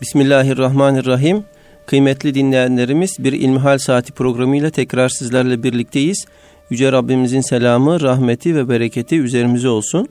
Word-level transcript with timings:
Bismillahirrahmanirrahim. 0.00 1.44
Kıymetli 1.86 2.34
dinleyenlerimiz 2.34 3.16
bir 3.18 3.32
İlmihal 3.32 3.78
Saati 3.78 4.12
programıyla 4.12 4.70
tekrar 4.70 5.08
sizlerle 5.08 5.62
birlikteyiz. 5.62 6.26
Yüce 6.70 6.92
Rabbimizin 6.92 7.40
selamı, 7.40 8.00
rahmeti 8.00 8.56
ve 8.56 8.68
bereketi 8.68 9.20
üzerimize 9.20 9.68
olsun. 9.68 10.08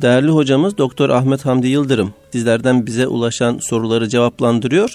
Değerli 0.00 0.30
hocamız 0.30 0.78
Doktor 0.78 1.10
Ahmet 1.10 1.46
Hamdi 1.46 1.66
Yıldırım 1.66 2.14
sizlerden 2.32 2.86
bize 2.86 3.06
ulaşan 3.06 3.58
soruları 3.58 4.08
cevaplandırıyor. 4.08 4.94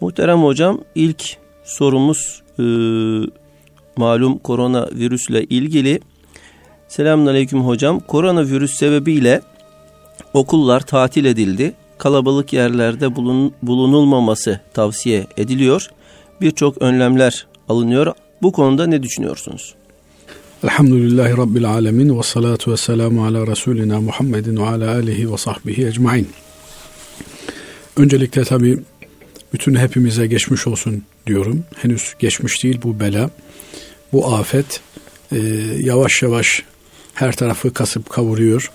Muhterem 0.00 0.42
hocam 0.42 0.80
ilk 0.94 1.36
sorumuz 1.64 2.42
e, 2.58 2.64
malum 3.96 4.38
koronavirüsle 4.38 5.44
ilgili. 5.44 6.00
Selamünaleyküm 6.88 7.60
hocam. 7.60 8.00
Koronavirüs 8.00 8.74
sebebiyle 8.74 9.40
okullar 10.34 10.80
tatil 10.80 11.24
edildi. 11.24 11.74
Kalabalık 11.98 12.52
yerlerde 12.52 13.16
bulun, 13.16 13.52
bulunulmaması 13.62 14.60
tavsiye 14.74 15.26
ediliyor. 15.36 15.90
Birçok 16.40 16.82
önlemler 16.82 17.46
alınıyor. 17.68 18.14
Bu 18.42 18.52
konuda 18.52 18.86
ne 18.86 19.02
düşünüyorsunuz? 19.02 19.74
Elhamdülillahi 20.64 21.36
Rabbil 21.36 21.70
Alemin 21.70 22.18
ve 22.18 22.22
salatu 22.22 22.72
ve 22.72 22.76
selamu 22.76 23.26
ala 23.26 23.46
Resulina 23.46 24.00
Muhammedin 24.00 24.56
ve 24.56 24.66
ala 24.66 24.94
alihi 24.94 25.32
ve 25.32 25.36
sahbihi 25.36 25.86
ecmain. 25.86 26.28
Öncelikle 27.96 28.44
tabi 28.44 28.78
bütün 29.52 29.74
hepimize 29.74 30.26
geçmiş 30.26 30.66
olsun 30.66 31.02
diyorum. 31.26 31.64
Henüz 31.76 32.14
geçmiş 32.18 32.64
değil 32.64 32.80
bu 32.82 33.00
bela, 33.00 33.30
bu 34.12 34.34
afet 34.34 34.80
e, 35.32 35.36
yavaş 35.78 36.22
yavaş 36.22 36.62
her 37.14 37.36
tarafı 37.36 37.72
kasıp 37.72 38.10
kavuruyor. 38.10 38.70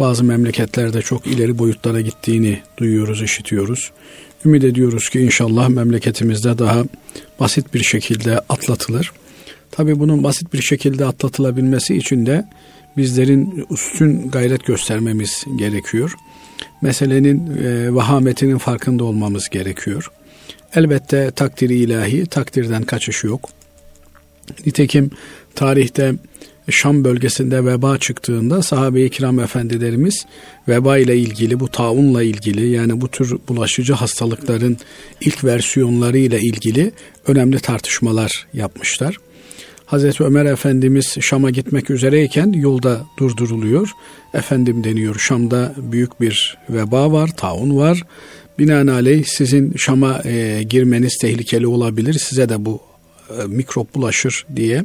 Bazı 0.00 0.24
memleketlerde 0.24 1.02
çok 1.02 1.26
ileri 1.26 1.58
boyutlara 1.58 2.00
gittiğini 2.00 2.62
duyuyoruz, 2.76 3.22
işitiyoruz. 3.22 3.90
Ümit 4.44 4.64
ediyoruz 4.64 5.08
ki 5.08 5.20
inşallah 5.20 5.68
memleketimizde 5.68 6.58
daha 6.58 6.84
basit 7.40 7.74
bir 7.74 7.82
şekilde 7.82 8.38
atlatılır. 8.38 9.12
Tabii 9.70 9.98
bunun 9.98 10.24
basit 10.24 10.52
bir 10.52 10.62
şekilde 10.62 11.04
atlatılabilmesi 11.04 11.96
için 11.96 12.26
de 12.26 12.44
bizlerin 12.96 13.66
üstün 13.70 14.30
gayret 14.30 14.66
göstermemiz 14.66 15.44
gerekiyor. 15.58 16.14
Meselenin 16.82 17.56
e, 17.56 17.94
vahametinin 17.94 18.58
farkında 18.58 19.04
olmamız 19.04 19.48
gerekiyor. 19.48 20.10
Elbette 20.74 21.30
takdiri 21.30 21.74
ilahi, 21.74 22.26
takdirden 22.26 22.82
kaçış 22.82 23.24
yok. 23.24 23.50
Nitekim 24.66 25.10
tarihte 25.54 26.14
Şam 26.70 27.04
bölgesinde 27.04 27.64
veba 27.64 27.98
çıktığında 27.98 28.62
sahabe-i 28.62 29.10
kiram 29.10 29.40
efendilerimiz 29.40 30.26
veba 30.68 30.98
ile 30.98 31.16
ilgili 31.16 31.60
bu 31.60 31.68
taunla 31.68 32.22
ilgili 32.22 32.68
yani 32.68 33.00
bu 33.00 33.08
tür 33.08 33.36
bulaşıcı 33.48 33.92
hastalıkların 33.92 34.76
ilk 35.20 35.44
versiyonları 35.44 36.18
ile 36.18 36.38
ilgili 36.40 36.92
önemli 37.26 37.60
tartışmalar 37.60 38.46
yapmışlar. 38.54 39.16
Hazreti 39.86 40.24
Ömer 40.24 40.44
Efendimiz 40.44 41.16
Şam'a 41.20 41.50
gitmek 41.50 41.90
üzereyken 41.90 42.52
yolda 42.52 43.06
durduruluyor. 43.18 43.90
Efendim 44.34 44.84
deniyor 44.84 45.18
Şam'da 45.18 45.74
büyük 45.76 46.20
bir 46.20 46.58
veba 46.68 47.12
var, 47.12 47.30
taun 47.36 47.76
var. 47.76 48.02
Binaenaleyh 48.58 49.24
sizin 49.24 49.74
Şam'a 49.76 50.22
e, 50.24 50.62
girmeniz 50.62 51.18
tehlikeli 51.20 51.66
olabilir. 51.66 52.12
Size 52.12 52.48
de 52.48 52.64
bu 52.64 52.80
e, 53.30 53.46
mikrop 53.46 53.94
bulaşır 53.94 54.46
diye 54.56 54.84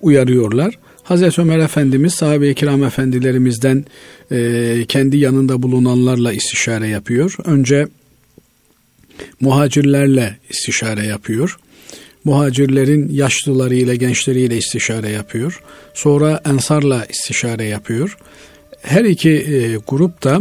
uyarıyorlar. 0.00 0.78
Hazreti 1.08 1.40
Ömer 1.40 1.58
Efendimiz 1.58 2.14
sahabe-i 2.14 2.54
kiram 2.54 2.84
efendilerimizden 2.84 3.84
e, 4.32 4.84
kendi 4.88 5.16
yanında 5.16 5.62
bulunanlarla 5.62 6.32
istişare 6.32 6.88
yapıyor. 6.88 7.36
Önce 7.44 7.88
muhacirlerle 9.40 10.36
istişare 10.50 11.06
yapıyor. 11.06 11.58
Muhacirlerin 12.24 13.08
yaşlılarıyla, 13.08 13.94
gençleriyle 13.94 14.56
istişare 14.56 15.10
yapıyor. 15.10 15.62
Sonra 15.94 16.42
ensarla 16.44 17.04
istişare 17.04 17.64
yapıyor. 17.64 18.18
Her 18.82 19.04
iki 19.04 19.30
e, 19.30 19.76
grup 19.88 20.24
da 20.24 20.40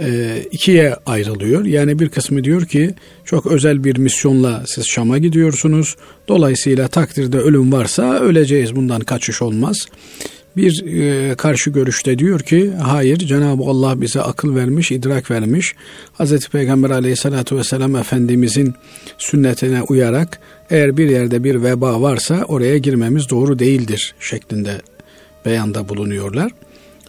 e, 0.00 0.38
ikiye 0.50 0.96
ayrılıyor. 1.06 1.64
Yani 1.64 1.98
bir 1.98 2.08
kısmı 2.08 2.44
diyor 2.44 2.66
ki 2.66 2.94
çok 3.24 3.46
özel 3.46 3.84
bir 3.84 3.98
misyonla 3.98 4.62
siz 4.66 4.86
Şam'a 4.86 5.18
gidiyorsunuz. 5.18 5.96
Dolayısıyla 6.28 6.88
takdirde 6.88 7.38
ölüm 7.38 7.72
varsa 7.72 8.18
öleceğiz 8.20 8.76
bundan 8.76 9.00
kaçış 9.00 9.42
olmaz. 9.42 9.86
Bir 10.56 10.84
e, 10.86 11.34
karşı 11.34 11.70
görüşte 11.70 12.18
diyor 12.18 12.40
ki 12.40 12.72
hayır 12.82 13.16
Cenab-ı 13.16 13.62
Allah 13.62 14.00
bize 14.00 14.22
akıl 14.22 14.54
vermiş, 14.54 14.92
idrak 14.92 15.30
vermiş. 15.30 15.74
Hz. 16.18 16.48
Peygamber 16.48 16.90
aleyhissalatü 16.90 17.56
vesselam 17.56 17.96
Efendimizin 17.96 18.74
sünnetine 19.18 19.82
uyarak 19.82 20.38
eğer 20.70 20.96
bir 20.96 21.10
yerde 21.10 21.44
bir 21.44 21.62
veba 21.62 22.02
varsa 22.02 22.44
oraya 22.48 22.78
girmemiz 22.78 23.30
doğru 23.30 23.58
değildir 23.58 24.14
şeklinde 24.20 24.80
beyanda 25.44 25.88
bulunuyorlar. 25.88 26.52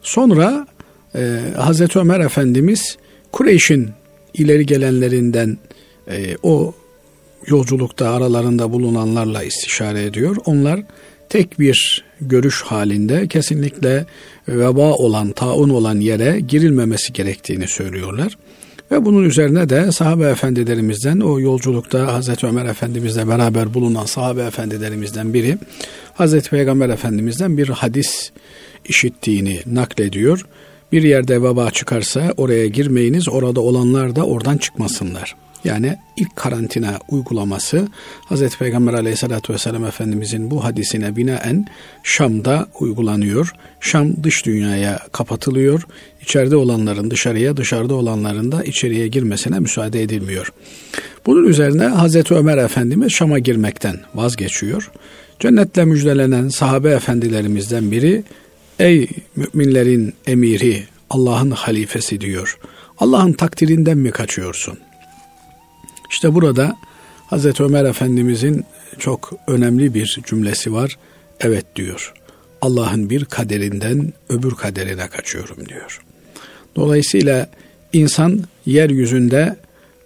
Sonra 0.01 0.67
e, 1.17 1.39
Hazreti 1.57 1.99
Ömer 1.99 2.19
Efendimiz 2.19 2.97
Kureyş'in 3.31 3.89
ileri 4.33 4.65
gelenlerinden 4.65 5.57
e, 6.09 6.37
o 6.43 6.73
yolculukta 7.47 8.09
aralarında 8.09 8.71
bulunanlarla 8.71 9.43
istişare 9.43 10.03
ediyor. 10.03 10.35
Onlar 10.45 10.79
tek 11.29 11.59
bir 11.59 12.03
görüş 12.21 12.61
halinde 12.61 13.27
kesinlikle 13.27 14.05
veba 14.47 14.93
olan, 14.93 15.31
taun 15.31 15.69
olan 15.69 15.99
yere 15.99 16.39
girilmemesi 16.39 17.13
gerektiğini 17.13 17.67
söylüyorlar. 17.67 18.37
Ve 18.91 19.05
bunun 19.05 19.23
üzerine 19.23 19.69
de 19.69 19.91
sahabe 19.91 20.29
efendilerimizden 20.29 21.19
o 21.19 21.39
yolculukta 21.39 22.13
Hazreti 22.13 22.45
Ömer 22.47 22.65
Efendimizle 22.65 23.27
beraber 23.27 23.73
bulunan 23.73 24.05
sahabe 24.05 24.43
efendilerimizden 24.43 25.33
biri 25.33 25.57
Hazreti 26.13 26.49
Peygamber 26.49 26.89
Efendimizden 26.89 27.57
bir 27.57 27.67
hadis 27.67 28.31
işittiğini 28.85 29.61
naklediyor. 29.65 30.45
Bir 30.95 31.03
yerde 31.03 31.41
veba 31.41 31.71
çıkarsa 31.71 32.33
oraya 32.37 32.67
girmeyiniz, 32.67 33.29
orada 33.29 33.61
olanlar 33.61 34.15
da 34.15 34.25
oradan 34.25 34.57
çıkmasınlar. 34.57 35.35
Yani 35.63 35.97
ilk 36.17 36.35
karantina 36.35 36.99
uygulaması 37.09 37.87
Hz. 38.29 38.57
Peygamber 38.57 38.93
aleyhissalatü 38.93 39.53
vesselam 39.53 39.85
Efendimizin 39.85 40.51
bu 40.51 40.63
hadisine 40.63 41.15
binaen 41.15 41.65
Şam'da 42.03 42.67
uygulanıyor. 42.79 43.51
Şam 43.79 44.23
dış 44.23 44.45
dünyaya 44.45 44.99
kapatılıyor. 45.11 45.87
İçeride 46.21 46.55
olanların 46.55 47.11
dışarıya, 47.11 47.57
dışarıda 47.57 47.95
olanların 47.95 48.51
da 48.51 48.63
içeriye 48.63 49.07
girmesine 49.07 49.59
müsaade 49.59 50.03
edilmiyor. 50.03 50.53
Bunun 51.25 51.47
üzerine 51.47 51.89
Hz. 51.89 52.31
Ömer 52.31 52.57
Efendimiz 52.57 53.11
Şam'a 53.11 53.39
girmekten 53.39 53.95
vazgeçiyor. 54.13 54.91
Cennetle 55.39 55.85
müjdelenen 55.85 56.49
sahabe 56.49 56.89
efendilerimizden 56.89 57.91
biri 57.91 58.23
Ey 58.79 59.09
müminlerin 59.35 60.13
emiri, 60.27 60.83
Allah'ın 61.09 61.51
halifesi 61.51 62.21
diyor. 62.21 62.59
Allah'ın 62.97 63.33
takdirinden 63.33 63.97
mi 63.97 64.11
kaçıyorsun? 64.11 64.79
İşte 66.11 66.35
burada 66.35 66.75
Hazreti 67.27 67.63
Ömer 67.63 67.85
Efendimizin 67.85 68.65
çok 68.99 69.33
önemli 69.47 69.93
bir 69.93 70.19
cümlesi 70.25 70.73
var. 70.73 70.97
Evet 71.39 71.65
diyor. 71.75 72.13
Allah'ın 72.61 73.09
bir 73.09 73.25
kaderinden 73.25 74.13
öbür 74.29 74.51
kaderine 74.51 75.07
kaçıyorum 75.07 75.69
diyor. 75.69 76.01
Dolayısıyla 76.75 77.49
insan 77.93 78.43
yeryüzünde 78.65 79.55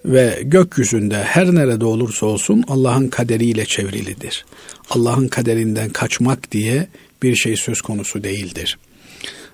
ve 0.06 0.40
gökyüzünde 0.44 1.24
her 1.24 1.56
nerede 1.56 1.86
olursa 1.86 2.25
olsun 2.25 2.63
Allah'ın 2.68 3.07
kaderiyle 3.07 3.66
çevrilidir. 3.66 4.46
Allah'ın 4.90 5.28
kaderinden 5.28 5.90
kaçmak 5.90 6.51
diye 6.51 6.88
bir 7.24 7.35
şey 7.35 7.56
söz 7.57 7.81
konusu 7.81 8.24
değildir. 8.24 8.78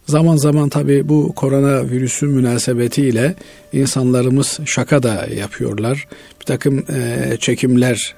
Zaman 0.08 0.36
zaman 0.36 0.70
tabi 0.70 1.10
bu 1.10 1.34
korona 1.36 1.90
virüsü 1.90 2.26
münasebetiyle 2.26 3.36
insanlarımız 3.74 4.60
şaka 4.66 5.04
da 5.04 5.28
yapıyorlar. 5.36 6.08
Bir 6.40 6.46
takım 6.46 6.80
e, 6.80 7.38
çekimler 7.40 8.16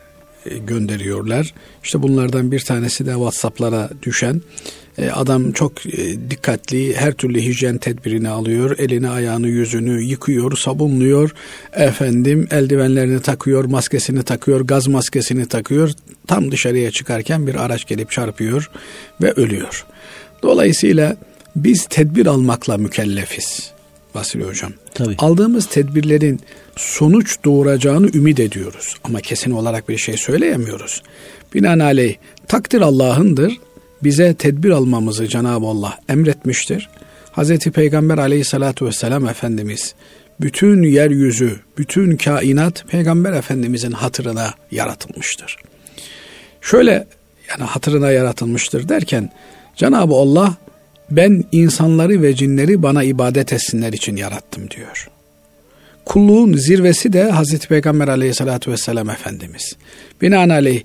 gönderiyorlar. 0.68 1.54
İşte 1.84 2.02
bunlardan 2.02 2.52
bir 2.52 2.60
tanesi 2.60 3.06
de 3.06 3.12
WhatsApp'lara 3.12 3.90
düşen 4.04 4.42
e, 4.98 5.10
adam 5.10 5.52
çok 5.52 5.86
e, 5.86 6.30
dikkatli 6.30 6.96
her 6.96 7.14
türlü 7.14 7.42
hijyen 7.42 7.78
tedbirini 7.78 8.30
alıyor. 8.30 8.78
Elini 8.80 9.10
ayağını 9.10 9.48
yüzünü 9.48 10.04
yıkıyor, 10.04 10.58
sabunluyor. 10.58 11.32
Efendim 11.74 12.48
eldivenlerini 12.52 13.22
takıyor, 13.22 13.66
maskesini 13.66 14.24
takıyor, 14.24 14.62
gaz 14.62 14.88
maskesini 14.88 15.46
takıyor. 15.46 15.92
Tam 16.28 16.52
dışarıya 16.52 16.92
çıkarken 16.92 17.48
bir 17.48 17.56
araç 17.56 17.86
gelip 17.88 18.12
çarpıyor 18.12 18.72
ve 19.22 19.32
ölüyor. 19.32 19.86
Dolayısıyla 20.44 21.18
biz 21.56 21.86
tedbir 21.86 22.26
almakla 22.26 22.78
mükellefiz. 22.78 23.77
Vasili 24.18 24.44
Hocam. 24.44 24.72
Tabii. 24.94 25.16
Aldığımız 25.18 25.66
tedbirlerin 25.66 26.40
sonuç 26.76 27.38
doğuracağını 27.46 28.10
ümit 28.14 28.40
ediyoruz. 28.40 28.96
Ama 29.04 29.22
kesin 29.22 29.52
olarak 29.52 29.90
bir 29.90 29.98
şey 29.98 30.18
söyleyemiyoruz. 30.18 31.04
Binaenaleyh 31.54 32.16
takdir 32.48 32.82
Allah'ındır. 32.82 33.54
Bize 34.04 34.34
tedbir 34.34 34.70
almamızı 34.70 35.28
Cenab-ı 35.28 35.66
Allah 35.66 36.00
emretmiştir. 36.10 36.90
Hz. 37.38 37.58
Peygamber 37.60 38.18
aleyhissalatu 38.18 38.86
vesselam 38.86 39.28
Efendimiz 39.28 39.96
bütün 40.42 40.84
yeryüzü, 40.84 41.60
bütün 41.78 42.18
kainat 42.18 42.88
Peygamber 42.88 43.34
Efendimizin 43.34 43.92
hatırına 43.92 44.54
yaratılmıştır. 44.72 45.58
Şöyle 46.62 47.08
yani 47.50 47.64
hatırına 47.64 48.12
yaratılmıştır 48.12 48.90
derken 48.90 49.32
Cenab-ı 49.76 50.14
Allah 50.14 50.56
ben 51.12 51.44
insanları 51.52 52.22
ve 52.22 52.36
cinleri 52.36 52.84
bana 52.84 53.04
ibadet 53.04 53.54
etsinler 53.54 53.94
için 53.94 54.16
yarattım 54.16 54.70
diyor. 54.70 55.10
Kulluğun 56.06 56.54
zirvesi 56.54 57.14
de 57.14 57.32
Hazreti 57.32 57.68
Peygamber 57.68 58.08
aleyhissalatü 58.08 58.72
vesselam 58.72 59.10
Efendimiz. 59.10 59.76
Binaenaleyh 60.22 60.82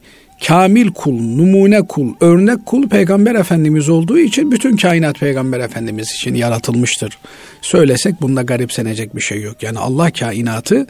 kamil 0.47 0.89
kul, 0.89 1.21
numune 1.21 1.83
kul, 1.83 2.15
örnek 2.21 2.67
kul 2.67 2.89
Peygamber 2.89 3.35
Efendimiz 3.35 3.89
olduğu 3.89 4.19
için 4.19 4.51
bütün 4.51 4.77
kainat 4.77 5.21
Peygamber 5.21 5.61
Efendimiz 5.61 6.13
için 6.13 6.35
yaratılmıştır. 6.35 7.19
Söylesek 7.63 8.21
bunda 8.21 8.43
garipsenecek 8.43 9.17
bir 9.17 9.21
şey 9.21 9.43
yok. 9.43 9.63
Yani 9.63 9.79
Allah 9.79 10.11
kainatı 10.11 10.87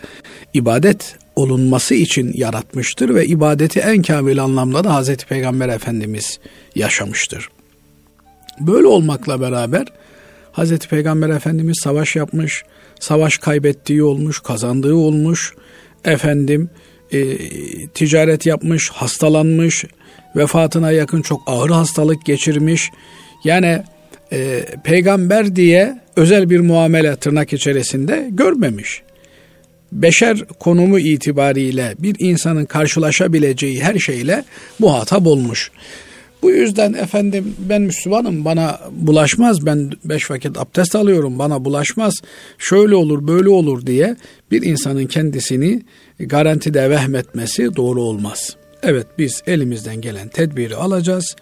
ibadet 0.54 1.16
olunması 1.36 1.94
için 1.94 2.32
yaratmıştır 2.34 3.14
ve 3.14 3.26
ibadeti 3.26 3.80
en 3.80 4.02
kamil 4.02 4.42
anlamda 4.42 4.84
da 4.84 4.94
Hazreti 4.94 5.26
Peygamber 5.26 5.68
Efendimiz 5.68 6.38
yaşamıştır. 6.74 7.48
Böyle 8.66 8.86
olmakla 8.86 9.40
beraber 9.40 9.86
Hazreti 10.52 10.88
Peygamber 10.88 11.28
Efendimiz 11.28 11.78
savaş 11.82 12.16
yapmış, 12.16 12.64
savaş 13.00 13.38
kaybettiği 13.38 14.02
olmuş, 14.02 14.40
kazandığı 14.40 14.94
olmuş, 14.94 15.54
efendim 16.04 16.70
e, 17.12 17.38
ticaret 17.88 18.46
yapmış, 18.46 18.90
hastalanmış, 18.90 19.84
vefatına 20.36 20.90
yakın 20.90 21.22
çok 21.22 21.42
ağır 21.46 21.70
hastalık 21.70 22.26
geçirmiş. 22.26 22.90
Yani 23.44 23.82
e, 24.32 24.64
peygamber 24.84 25.56
diye 25.56 26.00
özel 26.16 26.50
bir 26.50 26.60
muamele 26.60 27.16
tırnak 27.16 27.52
içerisinde 27.52 28.28
görmemiş. 28.30 29.02
Beşer 29.92 30.44
konumu 30.60 30.98
itibariyle 30.98 31.94
bir 31.98 32.16
insanın 32.18 32.64
karşılaşabileceği 32.64 33.82
her 33.82 33.98
şeyle 33.98 34.44
muhatap 34.78 35.26
olmuş. 35.26 35.70
Bu 36.42 36.50
yüzden 36.50 36.92
efendim 36.92 37.54
ben 37.58 37.82
Müslümanım 37.82 38.44
bana 38.44 38.80
bulaşmaz 38.90 39.66
ben 39.66 39.90
beş 40.04 40.30
vakit 40.30 40.58
abdest 40.58 40.96
alıyorum 40.96 41.38
bana 41.38 41.64
bulaşmaz 41.64 42.14
şöyle 42.58 42.94
olur 42.94 43.26
böyle 43.26 43.48
olur 43.48 43.86
diye 43.86 44.16
bir 44.50 44.62
insanın 44.62 45.06
kendisini 45.06 45.82
garantide 46.20 46.90
vehmetmesi 46.90 47.76
doğru 47.76 48.02
olmaz. 48.02 48.56
Evet 48.82 49.06
biz 49.18 49.42
elimizden 49.46 50.00
gelen 50.00 50.28
tedbiri 50.28 50.76
alacağız. 50.76 51.36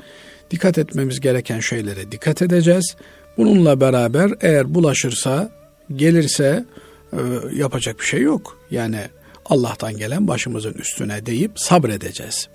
Dikkat 0.50 0.78
etmemiz 0.78 1.20
gereken 1.20 1.60
şeylere 1.60 2.12
dikkat 2.12 2.42
edeceğiz. 2.42 2.96
Bununla 3.36 3.80
beraber 3.80 4.30
eğer 4.40 4.74
bulaşırsa 4.74 5.50
gelirse 5.96 6.64
e, 7.12 7.18
yapacak 7.54 8.00
bir 8.00 8.04
şey 8.04 8.20
yok. 8.20 8.58
Yani 8.70 9.00
Allah'tan 9.46 9.96
gelen 9.96 10.28
başımızın 10.28 10.72
üstüne 10.72 11.26
deyip 11.26 11.52
sabredeceğiz. 11.56 12.48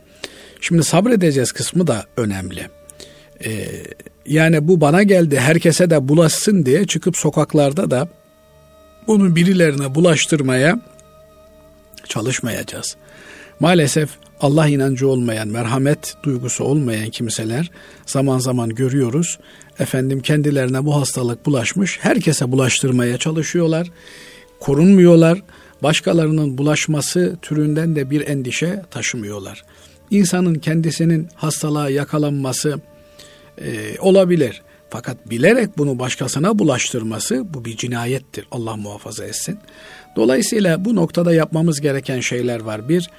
Şimdi 0.68 0.84
sabredeceğiz 0.84 1.52
kısmı 1.52 1.88
da 1.88 2.06
önemli. 2.18 2.68
Ee, 3.46 3.68
yani 4.26 4.68
bu 4.68 4.82
bana 4.82 5.04
geldi 5.04 5.40
herkese 5.40 5.90
de 5.90 6.08
bulaşsın 6.08 6.66
diye 6.66 6.88
çıkıp 6.88 7.18
sokaklarda 7.18 7.92
da 7.92 8.08
bunu 9.08 9.36
birilerine 9.36 9.96
bulaştırmaya 9.96 10.80
çalışmayacağız. 12.08 12.96
Maalesef 13.60 14.10
Allah 14.40 14.68
inancı 14.68 15.08
olmayan, 15.08 15.48
merhamet 15.48 16.16
duygusu 16.24 16.64
olmayan 16.64 17.10
kimseler 17.10 17.72
zaman 18.06 18.40
zaman 18.40 18.70
görüyoruz. 18.70 19.40
Efendim 19.80 20.20
kendilerine 20.20 20.86
bu 20.86 20.96
hastalık 20.96 21.46
bulaşmış, 21.46 22.00
herkese 22.02 22.52
bulaştırmaya 22.52 23.18
çalışıyorlar. 23.18 23.92
Korunmuyorlar. 24.60 25.42
Başkalarının 25.84 26.58
bulaşması 26.58 27.38
türünden 27.42 27.96
de 27.96 28.10
bir 28.10 28.28
endişe 28.28 28.82
taşımıyorlar 28.92 29.64
insanın 30.12 30.56
kendisinin 30.56 31.28
hastalığa 31.36 31.90
yakalanması 31.90 32.80
e, 33.58 34.00
olabilir. 34.00 34.62
Fakat 34.90 35.30
bilerek 35.30 35.78
bunu 35.78 36.00
başkasına 36.00 36.60
bulaştırması 36.60 37.54
bu 37.54 37.66
bir 37.66 37.78
cinayettir. 37.78 38.48
Allah 38.52 38.76
muhafaza 38.76 39.26
etsin. 39.26 39.60
Dolayısıyla 40.16 40.86
bu 40.86 40.96
noktada 40.96 41.34
yapmamız 41.34 41.82
gereken 41.82 42.20
şeyler 42.20 42.60
var. 42.60 42.90
Bir, 42.90 43.10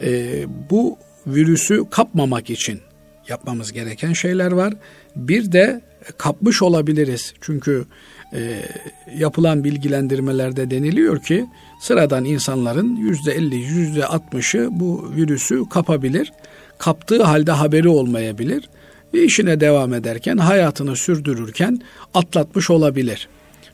e, 0.00 0.44
bu 0.70 0.98
virüsü 1.26 1.90
kapmamak 1.90 2.50
için 2.50 2.80
yapmamız 3.28 3.72
gereken 3.72 4.12
şeyler 4.12 4.52
var. 4.52 4.74
Bir 5.16 5.52
de 5.52 5.80
kapmış 6.18 6.62
olabiliriz. 6.62 7.34
Çünkü 7.40 7.86
e, 8.36 8.62
yapılan 9.18 9.64
bilgilendirmelerde 9.64 10.70
deniliyor 10.70 11.22
ki 11.22 11.46
sıradan 11.80 12.24
insanların 12.24 12.96
yüzde 12.96 13.32
elli, 13.32 13.56
yüzde 13.56 14.06
altmışı 14.06 14.68
bu 14.70 15.12
virüsü 15.16 15.68
kapabilir. 15.68 16.32
Kaptığı 16.78 17.22
halde 17.22 17.52
haberi 17.52 17.88
olmayabilir. 17.88 18.68
Ve 19.14 19.24
işine 19.24 19.60
devam 19.60 19.94
ederken, 19.94 20.36
hayatını 20.36 20.96
sürdürürken 20.96 21.80
atlatmış 22.14 22.70
olabilir. 22.70 23.28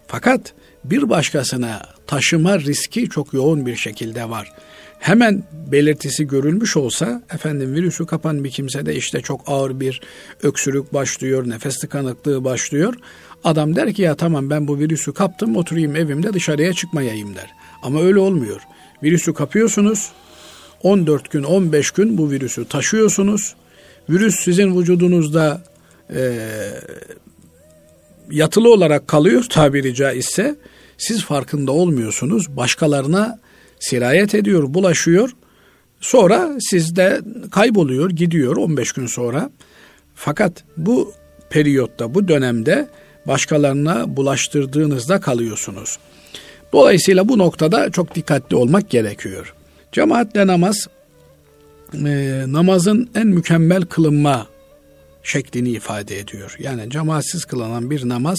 Fakat 0.06 0.55
bir 0.85 1.11
başkasına 1.11 1.82
taşıma 2.06 2.59
riski 2.59 3.09
çok 3.09 3.32
yoğun 3.32 3.67
bir 3.67 3.76
şekilde 3.76 4.31
var. 4.31 4.53
Hemen 4.99 5.43
belirtisi 5.53 6.26
görülmüş 6.26 6.76
olsa 6.76 7.23
efendim 7.35 7.75
virüsü 7.75 8.06
kapan 8.06 8.44
bir 8.44 8.50
kimse 8.50 8.87
de 8.87 8.94
işte 8.97 9.20
çok 9.20 9.41
ağır 9.47 9.81
bir 9.81 10.00
öksürük 10.43 10.94
başlıyor, 10.94 11.49
nefes 11.49 11.79
tıkanıklığı 11.79 12.44
başlıyor. 12.44 12.94
Adam 13.44 13.77
der 13.77 13.93
ki 13.93 14.03
ya 14.03 14.15
tamam 14.15 14.50
ben 14.50 14.69
bu 14.69 14.79
virüsü 14.79 15.12
kaptım 15.12 15.56
oturayım 15.56 15.97
evimde 15.97 16.33
dışarıya 16.33 16.73
çıkmayayım 16.73 17.35
der. 17.35 17.50
Ama 17.83 18.03
öyle 18.03 18.19
olmuyor. 18.19 18.61
Virüsü 19.03 19.35
kapıyorsunuz. 19.35 20.12
14 20.83 21.31
gün 21.31 21.43
15 21.43 21.91
gün 21.91 22.19
bu 22.19 22.31
virüsü 22.31 22.69
taşıyorsunuz. 22.69 23.55
Virüs 24.11 24.44
sizin 24.44 24.81
vücudunuzda 24.81 25.62
e, 26.15 26.39
yatılı 28.31 28.73
olarak 28.73 29.09
kalıyor 29.09 29.45
tabiri 29.50 29.95
caizse. 29.95 30.56
Siz 30.99 31.25
farkında 31.25 31.73
olmuyorsunuz. 31.73 32.56
Başkalarına 32.56 33.41
sirayet 33.81 34.35
ediyor, 34.35 34.75
bulaşıyor. 34.75 35.31
Sonra 36.00 36.50
sizde 36.61 37.21
kayboluyor, 37.50 38.11
gidiyor 38.11 38.56
15 38.56 38.93
gün 38.93 39.06
sonra. 39.06 39.50
Fakat 40.15 40.65
bu 40.77 41.12
periyotta, 41.50 42.15
bu 42.15 42.29
dönemde 42.29 42.88
başkalarına 43.27 44.17
bulaştırdığınızda 44.17 45.21
kalıyorsunuz. 45.21 45.99
Dolayısıyla 46.73 47.29
bu 47.29 47.39
noktada 47.39 47.91
çok 47.91 48.15
dikkatli 48.15 48.57
olmak 48.57 48.91
gerekiyor. 48.91 49.55
Cemaatle 49.93 50.47
namaz 50.47 50.88
e, 51.95 52.45
namazın 52.47 53.11
en 53.14 53.26
mükemmel 53.26 53.83
kılınma 53.83 54.47
şeklini 55.23 55.71
ifade 55.71 56.19
ediyor. 56.19 56.57
Yani 56.59 56.91
cemaatsiz 56.91 57.45
kılınan 57.45 57.91
bir 57.91 58.09
namaz 58.09 58.38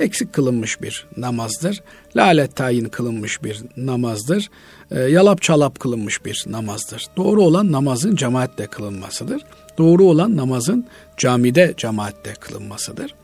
eksik 0.00 0.32
kılınmış 0.32 0.82
bir 0.82 1.06
namazdır. 1.16 1.82
Lalet 2.16 2.56
tayin 2.56 2.84
kılınmış 2.84 3.42
bir 3.42 3.62
namazdır. 3.76 4.50
E, 4.90 5.00
yalap 5.00 5.42
çalap 5.42 5.80
kılınmış 5.80 6.24
bir 6.24 6.44
namazdır. 6.46 7.06
Doğru 7.16 7.42
olan 7.42 7.72
namazın 7.72 8.16
cemaatle 8.16 8.66
kılınmasıdır. 8.66 9.42
Doğru 9.78 10.04
olan 10.04 10.36
namazın 10.36 10.86
camide 11.16 11.74
cemaatle 11.76 12.34
kılınmasıdır. 12.34 13.14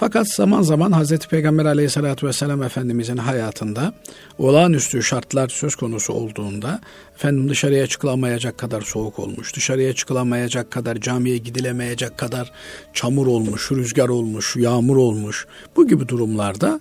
Fakat 0.00 0.34
zaman 0.34 0.62
zaman 0.62 0.92
Hazreti 0.92 1.28
Peygamber 1.28 1.64
aleyhissalatü 1.64 2.26
vesselam 2.26 2.62
Efendimizin 2.62 3.16
hayatında 3.16 3.92
olağanüstü 4.38 5.02
şartlar 5.02 5.48
söz 5.48 5.74
konusu 5.74 6.12
olduğunda 6.12 6.80
efendim 7.14 7.48
dışarıya 7.48 7.86
çıkılamayacak 7.86 8.58
kadar 8.58 8.80
soğuk 8.80 9.18
olmuş, 9.18 9.56
dışarıya 9.56 9.92
çıkılamayacak 9.92 10.70
kadar 10.70 10.96
camiye 10.96 11.36
gidilemeyecek 11.38 12.18
kadar 12.18 12.52
çamur 12.92 13.26
olmuş, 13.26 13.72
rüzgar 13.72 14.08
olmuş, 14.08 14.56
yağmur 14.56 14.96
olmuş 14.96 15.46
bu 15.76 15.88
gibi 15.88 16.08
durumlarda 16.08 16.80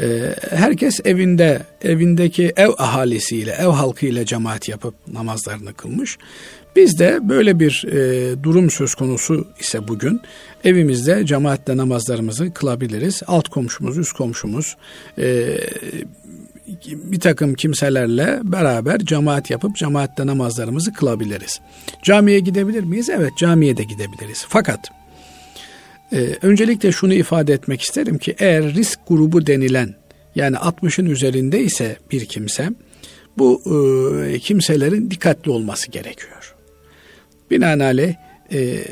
e, 0.00 0.34
herkes 0.50 1.00
evinde, 1.04 1.62
evindeki 1.82 2.52
ev 2.56 2.70
ahalisiyle, 2.78 3.52
ev 3.52 3.68
halkıyla 3.68 4.24
cemaat 4.24 4.68
yapıp 4.68 4.94
namazlarını 5.12 5.74
kılmış. 5.74 6.18
Biz 6.76 6.98
de 6.98 7.28
böyle 7.28 7.60
bir 7.60 7.84
e, 7.92 8.42
durum 8.42 8.70
söz 8.70 8.94
konusu 8.94 9.48
ise 9.60 9.88
bugün 9.88 10.20
evimizde 10.64 11.26
cemaatle 11.26 11.76
namazlarımızı 11.76 12.54
kılabiliriz. 12.54 13.22
Alt 13.26 13.48
komşumuz, 13.48 13.98
üst 13.98 14.12
komşumuz 14.12 14.76
e, 15.18 15.58
bir 16.86 17.20
takım 17.20 17.54
kimselerle 17.54 18.40
beraber 18.42 18.98
cemaat 18.98 19.50
yapıp 19.50 19.76
cemaatle 19.76 20.26
namazlarımızı 20.26 20.92
kılabiliriz. 20.92 21.60
Camiye 22.02 22.40
gidebilir 22.40 22.84
miyiz? 22.84 23.10
Evet 23.10 23.32
camiye 23.38 23.76
de 23.76 23.82
gidebiliriz. 23.82 24.44
Fakat 24.48 24.80
e, 26.12 26.36
öncelikle 26.42 26.92
şunu 26.92 27.14
ifade 27.14 27.52
etmek 27.52 27.82
isterim 27.82 28.18
ki 28.18 28.34
eğer 28.38 28.74
risk 28.74 28.98
grubu 29.08 29.46
denilen 29.46 29.94
yani 30.34 30.56
60'ın 30.56 31.06
üzerinde 31.06 31.60
ise 31.60 31.96
bir 32.10 32.26
kimse 32.26 32.70
bu 33.38 33.62
e, 34.26 34.38
kimselerin 34.38 35.10
dikkatli 35.10 35.50
olması 35.50 35.90
gerekiyor. 35.90 36.41
Binaenaleyh 37.52 38.14
e, 38.52 38.84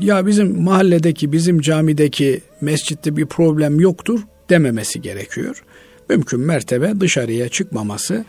ya 0.00 0.26
bizim 0.26 0.62
mahalledeki, 0.62 1.32
bizim 1.32 1.60
camideki 1.60 2.40
mescitte 2.60 3.16
bir 3.16 3.26
problem 3.26 3.80
yoktur 3.80 4.20
dememesi 4.50 5.02
gerekiyor. 5.02 5.64
mümkün 6.08 6.40
mertebe 6.40 7.00
dışarıya 7.00 7.48
çıkmaması, 7.48 8.24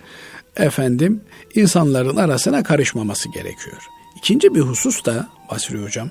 efendim 0.58 1.22
insanların 1.56 2.15
arasına 2.15 2.63
karışmaması 2.63 3.30
gerekiyor. 3.32 3.77
İkinci 4.18 4.56
bir 4.56 4.62
husus 4.62 5.06
da 5.06 5.30
Basri 5.51 5.84
Hocam, 5.84 6.10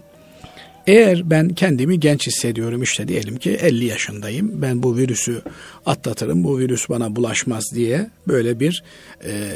eğer 0.86 1.30
ben 1.30 1.48
kendimi 1.48 2.00
genç 2.00 2.26
hissediyorum 2.26 2.82
işte 2.82 3.08
diyelim 3.08 3.36
ki 3.36 3.50
50 3.50 3.84
yaşındayım. 3.84 4.62
Ben 4.62 4.82
bu 4.82 4.96
virüsü 4.96 5.42
atlatırım, 5.86 6.44
bu 6.44 6.58
virüs 6.58 6.88
bana 6.88 7.16
bulaşmaz 7.16 7.64
diye 7.74 8.10
böyle 8.28 8.60
bir 8.60 8.84
e, 9.24 9.50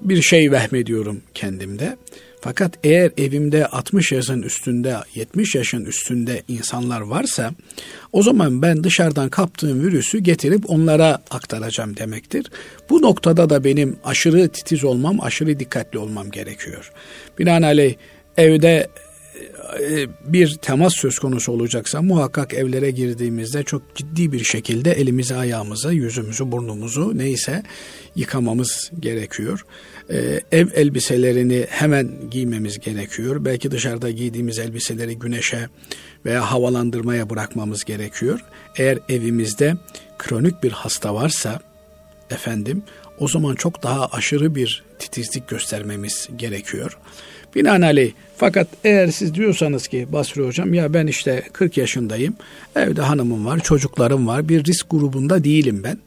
bir 0.00 0.22
şey 0.22 0.52
vehmediyorum 0.52 1.20
kendimde. 1.34 1.96
Fakat 2.44 2.72
eğer 2.84 3.10
evimde 3.16 3.66
60 3.66 4.12
yaşın 4.12 4.42
üstünde, 4.42 4.96
70 5.14 5.54
yaşın 5.54 5.84
üstünde 5.84 6.42
insanlar 6.48 7.00
varsa 7.00 7.52
o 8.12 8.22
zaman 8.22 8.62
ben 8.62 8.84
dışarıdan 8.84 9.28
kaptığım 9.28 9.82
virüsü 9.82 10.18
getirip 10.18 10.70
onlara 10.70 11.18
aktaracağım 11.30 11.96
demektir. 11.96 12.46
Bu 12.90 13.02
noktada 13.02 13.50
da 13.50 13.64
benim 13.64 13.96
aşırı 14.04 14.48
titiz 14.48 14.84
olmam, 14.84 15.20
aşırı 15.20 15.58
dikkatli 15.58 15.98
olmam 15.98 16.30
gerekiyor. 16.30 16.92
Binaenaleyh 17.38 17.94
evde 18.36 18.88
bir 20.24 20.54
temas 20.54 20.94
söz 20.96 21.18
konusu 21.18 21.52
olacaksa 21.52 22.02
muhakkak 22.02 22.54
evlere 22.54 22.90
girdiğimizde 22.90 23.62
çok 23.62 23.96
ciddi 23.96 24.32
bir 24.32 24.44
şekilde 24.44 24.92
elimizi, 24.92 25.34
ayağımızı, 25.34 25.92
yüzümüzü, 25.92 26.52
burnumuzu 26.52 27.18
neyse 27.18 27.62
yıkamamız 28.16 28.90
gerekiyor. 29.00 29.64
Ee, 30.10 30.40
ev 30.52 30.68
elbiselerini 30.74 31.66
hemen 31.68 32.10
giymemiz 32.30 32.78
gerekiyor. 32.78 33.44
Belki 33.44 33.70
dışarıda 33.70 34.10
giydiğimiz 34.10 34.58
elbiseleri 34.58 35.18
güneşe 35.18 35.68
veya 36.24 36.50
havalandırmaya 36.50 37.30
bırakmamız 37.30 37.84
gerekiyor. 37.84 38.40
Eğer 38.76 38.98
evimizde 39.08 39.76
kronik 40.18 40.62
bir 40.62 40.72
hasta 40.72 41.14
varsa 41.14 41.60
efendim 42.30 42.82
o 43.18 43.28
zaman 43.28 43.54
çok 43.54 43.82
daha 43.82 44.06
aşırı 44.06 44.54
bir 44.54 44.84
titizlik 44.98 45.48
göstermemiz 45.48 46.28
gerekiyor. 46.36 46.98
Binaenaleyh 47.54 48.12
fakat 48.36 48.68
eğer 48.84 49.08
siz 49.08 49.34
diyorsanız 49.34 49.88
ki 49.88 50.06
Basri 50.12 50.46
Hocam 50.46 50.74
ya 50.74 50.94
ben 50.94 51.06
işte 51.06 51.42
40 51.52 51.76
yaşındayım, 51.76 52.34
evde 52.76 53.02
hanımım 53.02 53.46
var, 53.46 53.60
çocuklarım 53.60 54.26
var, 54.26 54.48
bir 54.48 54.64
risk 54.64 54.90
grubunda 54.90 55.44
değilim 55.44 55.80
ben. 55.84 55.98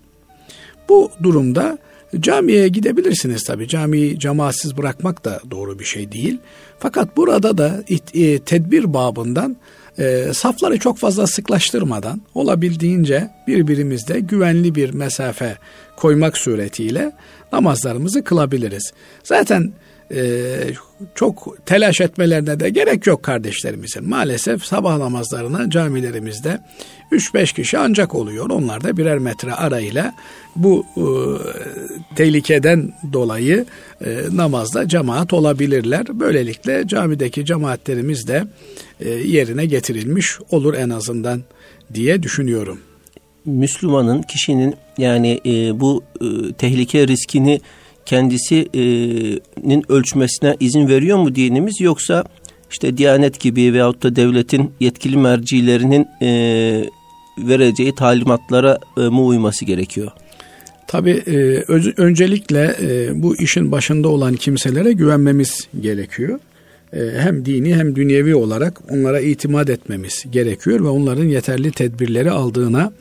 Bu 0.89 1.11
durumda 1.23 1.77
camiye 2.19 2.67
gidebilirsiniz 2.67 3.43
tabii. 3.43 3.67
Camiyi 3.67 4.19
camaatsiz 4.19 4.77
bırakmak 4.77 5.25
da 5.25 5.41
doğru 5.51 5.79
bir 5.79 5.85
şey 5.85 6.11
değil. 6.11 6.37
Fakat 6.79 7.17
burada 7.17 7.57
da 7.57 7.83
e, 8.13 8.39
tedbir 8.39 8.93
babından 8.93 9.57
e, 9.99 10.33
safları 10.33 10.79
çok 10.79 10.97
fazla 10.97 11.27
sıklaştırmadan 11.27 12.21
olabildiğince 12.33 13.29
birbirimizde 13.47 14.19
güvenli 14.19 14.75
bir 14.75 14.93
mesafe 14.93 15.57
koymak 15.95 16.37
suretiyle 16.37 17.11
namazlarımızı 17.51 18.23
kılabiliriz. 18.23 18.93
Zaten 19.23 19.73
e, 20.12 20.57
çok 21.15 21.57
telaş 21.65 22.01
etmelerine 22.01 22.59
de 22.59 22.69
gerek 22.69 23.07
yok 23.07 23.24
kardeşlerimizin. 23.24 24.09
Maalesef 24.09 24.65
sabah 24.65 24.97
namazlarına 24.97 25.69
camilerimizde 25.69 26.59
3-5 27.12 27.55
kişi 27.55 27.77
ancak 27.77 28.15
oluyor. 28.15 28.50
Onlar 28.50 28.83
da 28.83 28.97
birer 28.97 29.17
metre 29.17 29.53
arayla 29.53 30.13
bu 30.55 30.85
e, 30.97 31.05
tehlikeden 32.15 32.93
dolayı 33.13 33.65
e, 34.05 34.17
namazda 34.31 34.88
cemaat 34.88 35.33
olabilirler. 35.33 36.05
Böylelikle 36.13 36.88
camideki 36.88 37.45
cemaatlerimiz 37.45 38.27
de 38.27 38.43
e, 39.00 39.09
yerine 39.09 39.65
getirilmiş 39.65 40.39
olur 40.51 40.74
en 40.74 40.89
azından 40.89 41.41
diye 41.93 42.24
düşünüyorum. 42.24 42.79
Müslümanın, 43.45 44.21
kişinin 44.21 44.75
yani 44.97 45.41
e, 45.45 45.79
bu 45.79 46.03
e, 46.21 46.53
tehlike 46.53 47.07
riskini 47.07 47.62
kendisinin 48.05 49.91
ölçmesine 49.91 50.55
izin 50.59 50.88
veriyor 50.88 51.17
mu 51.17 51.35
dinimiz 51.35 51.81
yoksa 51.81 52.24
işte 52.71 52.97
Diyanet 52.97 53.39
gibi 53.39 53.74
veyahut 53.74 54.03
da 54.03 54.15
devletin 54.15 54.71
yetkili 54.79 55.17
mercilerinin 55.17 56.07
e, 56.21 56.29
vereceği 57.38 57.95
talimatlara 57.95 58.79
e, 58.97 59.01
mu 59.01 59.27
uyması 59.27 59.65
gerekiyor? 59.65 60.12
Tabii 60.88 61.24
e, 61.27 61.38
öncelikle 61.97 62.75
e, 62.81 63.24
bu 63.24 63.35
işin 63.38 63.71
başında 63.71 64.07
olan 64.07 64.33
kimselere 64.33 64.91
güvenmemiz 64.91 65.67
gerekiyor. 65.81 66.39
Hem 67.17 67.45
dini 67.45 67.75
hem 67.75 67.95
dünyevi 67.95 68.35
olarak 68.35 68.81
onlara 68.91 69.19
itimat 69.19 69.69
etmemiz 69.69 70.25
gerekiyor 70.31 70.83
ve 70.83 70.88
onların 70.88 71.24
yeterli 71.24 71.71
tedbirleri 71.71 72.31
aldığına 72.31 72.91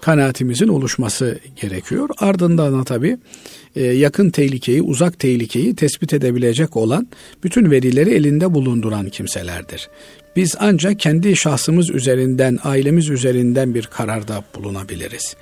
kanaatimizin 0.00 0.68
oluşması 0.68 1.38
gerekiyor. 1.62 2.08
Ardından 2.18 2.80
da 2.80 2.84
tabii 2.84 3.18
e, 3.76 3.84
yakın 3.84 4.30
tehlikeyi, 4.30 4.82
uzak 4.82 5.18
tehlikeyi 5.18 5.76
tespit 5.76 6.12
edebilecek 6.12 6.76
olan 6.76 7.08
bütün 7.44 7.70
verileri 7.70 8.10
elinde 8.10 8.54
bulunduran 8.54 9.08
kimselerdir. 9.08 9.88
Biz 10.36 10.54
ancak 10.58 11.00
kendi 11.00 11.36
şahsımız 11.36 11.90
üzerinden, 11.90 12.58
ailemiz 12.64 13.08
üzerinden 13.08 13.74
bir 13.74 13.86
kararda 13.86 14.44
bulunabiliriz. 14.54 15.36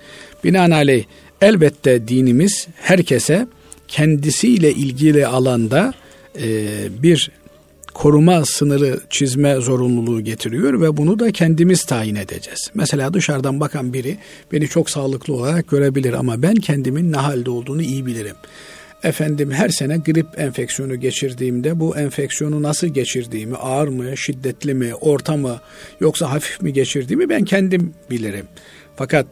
Binaenaleyh 0.44 1.04
elbette 1.40 2.08
dinimiz 2.08 2.66
herkese 2.76 3.46
kendisiyle 3.88 4.72
ilgili 4.72 5.26
alanda 5.26 5.94
e, 6.38 6.66
bir 7.02 7.30
koruma 7.94 8.44
sınırı 8.44 9.00
çizme 9.10 9.54
zorunluluğu 9.54 10.20
getiriyor 10.20 10.80
ve 10.80 10.96
bunu 10.96 11.18
da 11.18 11.32
kendimiz 11.32 11.84
tayin 11.84 12.14
edeceğiz. 12.14 12.70
Mesela 12.74 13.14
dışarıdan 13.14 13.60
bakan 13.60 13.92
biri 13.92 14.18
beni 14.52 14.68
çok 14.68 14.90
sağlıklı 14.90 15.34
olarak 15.34 15.68
görebilir 15.68 16.12
ama 16.12 16.42
ben 16.42 16.54
kendimin 16.54 17.12
ne 17.12 17.16
halde 17.16 17.50
olduğunu 17.50 17.82
iyi 17.82 18.06
bilirim. 18.06 18.36
Efendim 19.02 19.50
her 19.50 19.68
sene 19.68 19.96
grip 19.96 20.26
enfeksiyonu 20.36 21.00
geçirdiğimde 21.00 21.80
bu 21.80 21.96
enfeksiyonu 21.96 22.62
nasıl 22.62 22.86
geçirdiğimi, 22.86 23.56
ağır 23.56 23.88
mı, 23.88 24.16
şiddetli 24.16 24.74
mi, 24.74 24.94
orta 24.94 25.36
mı 25.36 25.60
yoksa 26.00 26.30
hafif 26.30 26.62
mi 26.62 26.72
geçirdiğimi 26.72 27.28
ben 27.28 27.44
kendim 27.44 27.94
bilirim. 28.10 28.46
Fakat 28.96 29.26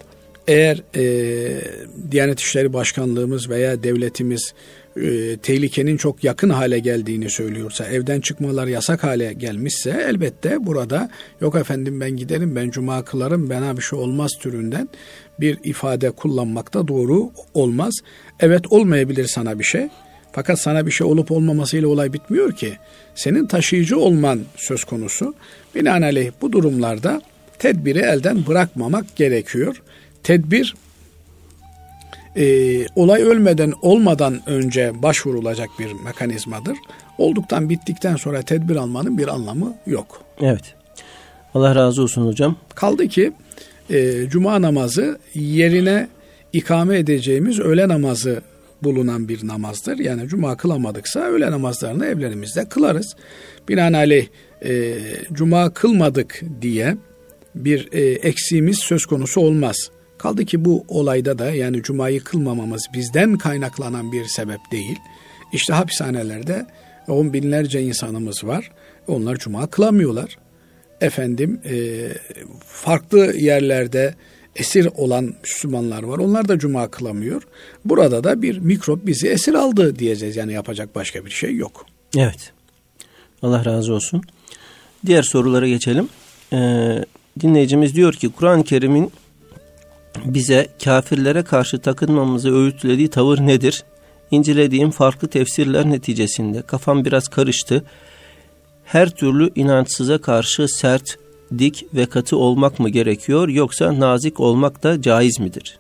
eğer 0.49 0.83
e, 0.97 1.05
Diyanet 2.11 2.41
İşleri 2.41 2.73
Başkanlığımız 2.73 3.51
veya 3.51 3.83
devletimiz 3.83 4.55
e, 4.97 5.37
tehlikenin 5.37 5.97
çok 5.97 6.25
yakın 6.25 6.51
hale 6.51 6.79
geldiğini 6.79 7.31
söylüyorsa, 7.31 7.85
evden 7.85 8.21
çıkmalar 8.21 8.67
yasak 8.67 9.05
hale 9.05 9.33
gelmişse 9.33 10.05
elbette 10.09 10.67
burada 10.67 11.11
yok 11.41 11.55
efendim 11.55 12.01
ben 12.01 12.17
giderim, 12.17 12.57
ben 12.57 12.71
cuma 12.71 13.05
kılarım, 13.05 13.51
bana 13.51 13.77
bir 13.77 13.83
şey 13.83 13.99
olmaz 13.99 14.31
türünden 14.41 14.89
bir 15.41 15.59
ifade 15.65 16.11
kullanmakta 16.11 16.89
doğru 16.89 17.31
olmaz. 17.55 17.95
Evet 18.41 18.73
olmayabilir 18.73 19.27
sana 19.27 19.59
bir 19.59 19.65
şey. 19.65 19.89
Fakat 20.33 20.61
sana 20.61 20.87
bir 20.87 20.91
şey 20.91 21.07
olup 21.07 21.31
olmamasıyla 21.31 21.89
olay 21.89 22.13
bitmiyor 22.13 22.53
ki. 22.53 22.77
Senin 23.15 23.47
taşıyıcı 23.47 23.99
olman 23.99 24.41
söz 24.57 24.85
konusu. 24.85 25.35
Binaenaleyh 25.75 26.31
bu 26.41 26.53
durumlarda 26.53 27.23
tedbiri 27.59 27.99
elden 27.99 28.47
bırakmamak 28.47 29.17
gerekiyor. 29.17 29.83
Tedbir 30.23 30.75
e, 32.37 32.87
olay 32.97 33.23
ölmeden 33.23 33.73
olmadan 33.83 34.41
önce 34.47 35.03
başvurulacak 35.03 35.69
bir 35.79 35.93
mekanizmadır. 35.93 36.79
Olduktan 37.19 37.69
bittikten 37.69 38.17
sonra 38.17 38.43
tedbir 38.43 38.77
almanın 38.77 39.19
bir 39.19 39.29
anlamı 39.29 39.75
yok. 39.87 40.23
Evet. 40.41 40.75
Allah 41.55 41.75
razı 41.75 42.03
olsun 42.03 42.27
hocam. 42.27 42.57
Kaldı 42.75 43.09
ki 43.09 43.33
e, 43.91 44.29
cuma 44.29 44.63
namazı 44.63 45.19
yerine 45.35 46.09
ikame 46.53 46.99
edeceğimiz 46.99 47.61
öğle 47.61 47.89
namazı 47.89 48.43
bulunan 48.83 49.29
bir 49.29 49.47
namazdır. 49.47 49.99
Yani 49.99 50.29
cuma 50.29 50.57
kılamadıksa 50.57 51.21
öğle 51.21 51.51
namazlarını 51.51 52.07
evlerimizde 52.07 52.69
kılarız. 52.69 53.17
Binaenaleyh 53.69 54.27
e, 54.65 54.99
cuma 55.33 55.71
kılmadık 55.71 56.41
diye 56.63 56.97
bir 57.55 57.89
e, 57.93 58.01
eksiğimiz 58.01 58.79
söz 58.79 59.07
konusu 59.07 59.41
olmaz. 59.41 59.77
Kaldı 60.23 60.45
ki 60.45 60.65
bu 60.65 60.85
olayda 60.89 61.39
da 61.39 61.51
yani 61.51 61.83
cumayı 61.83 62.25
kılmamamız 62.25 62.87
bizden 62.95 63.39
kaynaklanan 63.39 64.13
bir 64.13 64.25
sebep 64.25 64.61
değil. 64.73 64.99
İşte 65.53 65.73
hapishanelerde 65.73 66.67
on 67.09 67.33
binlerce 67.33 67.83
insanımız 67.83 68.45
var. 68.45 68.71
Onlar 69.09 69.37
cuma 69.37 69.67
kılamıyorlar. 69.67 70.39
Efendim 71.01 71.61
e, 71.65 72.09
farklı 72.67 73.37
yerlerde 73.37 74.15
esir 74.57 74.89
olan 74.97 75.35
Müslümanlar 75.43 76.03
var. 76.03 76.19
Onlar 76.19 76.49
da 76.49 76.59
cuma 76.59 76.91
kılamıyor. 76.91 77.43
Burada 77.85 78.25
da 78.25 78.43
bir 78.43 78.59
mikrop 78.59 79.07
bizi 79.07 79.29
esir 79.29 79.55
aldı 79.55 79.99
diyeceğiz. 79.99 80.37
Yani 80.37 80.53
yapacak 80.53 80.95
başka 80.95 81.25
bir 81.25 81.31
şey 81.31 81.57
yok. 81.57 81.87
Evet. 82.17 82.53
Allah 83.43 83.65
razı 83.65 83.95
olsun. 83.95 84.23
Diğer 85.07 85.23
sorulara 85.23 85.69
geçelim. 85.69 86.09
Ee, 86.53 87.05
dinleyicimiz 87.41 87.95
diyor 87.95 88.13
ki 88.13 88.29
Kur'an-ı 88.29 88.65
Kerim'in 88.65 89.13
bize 90.25 90.69
kafirlere 90.85 91.43
karşı 91.43 91.79
takınmamızı 91.79 92.57
öğütlediği 92.57 93.11
tavır 93.11 93.39
nedir? 93.39 93.85
İncelediğim 94.31 94.91
farklı 94.91 95.29
tefsirler 95.29 95.91
neticesinde 95.91 96.63
kafam 96.63 97.05
biraz 97.05 97.29
karıştı. 97.29 97.85
Her 98.85 99.11
türlü 99.11 99.51
inançsıza 99.55 100.19
karşı 100.19 100.69
sert, 100.69 101.19
dik 101.59 101.87
ve 101.95 102.07
katı 102.07 102.37
olmak 102.37 102.81
mı 102.81 102.89
gerekiyor 102.89 103.49
yoksa 103.49 104.01
nazik 104.01 104.41
olmak 104.41 104.83
da 104.83 105.03
caiz 105.03 105.41
midir? 105.41 105.79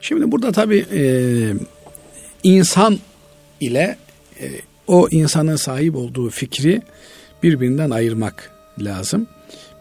Şimdi 0.00 0.32
burada 0.32 0.52
tabii 0.52 0.86
e, 0.92 1.02
insan 2.42 2.98
ile 3.60 3.96
e, 4.40 4.46
o 4.86 5.08
insanın 5.10 5.56
sahip 5.56 5.96
olduğu 5.96 6.30
fikri 6.30 6.82
birbirinden 7.42 7.90
ayırmak 7.90 8.50
lazım. 8.78 9.26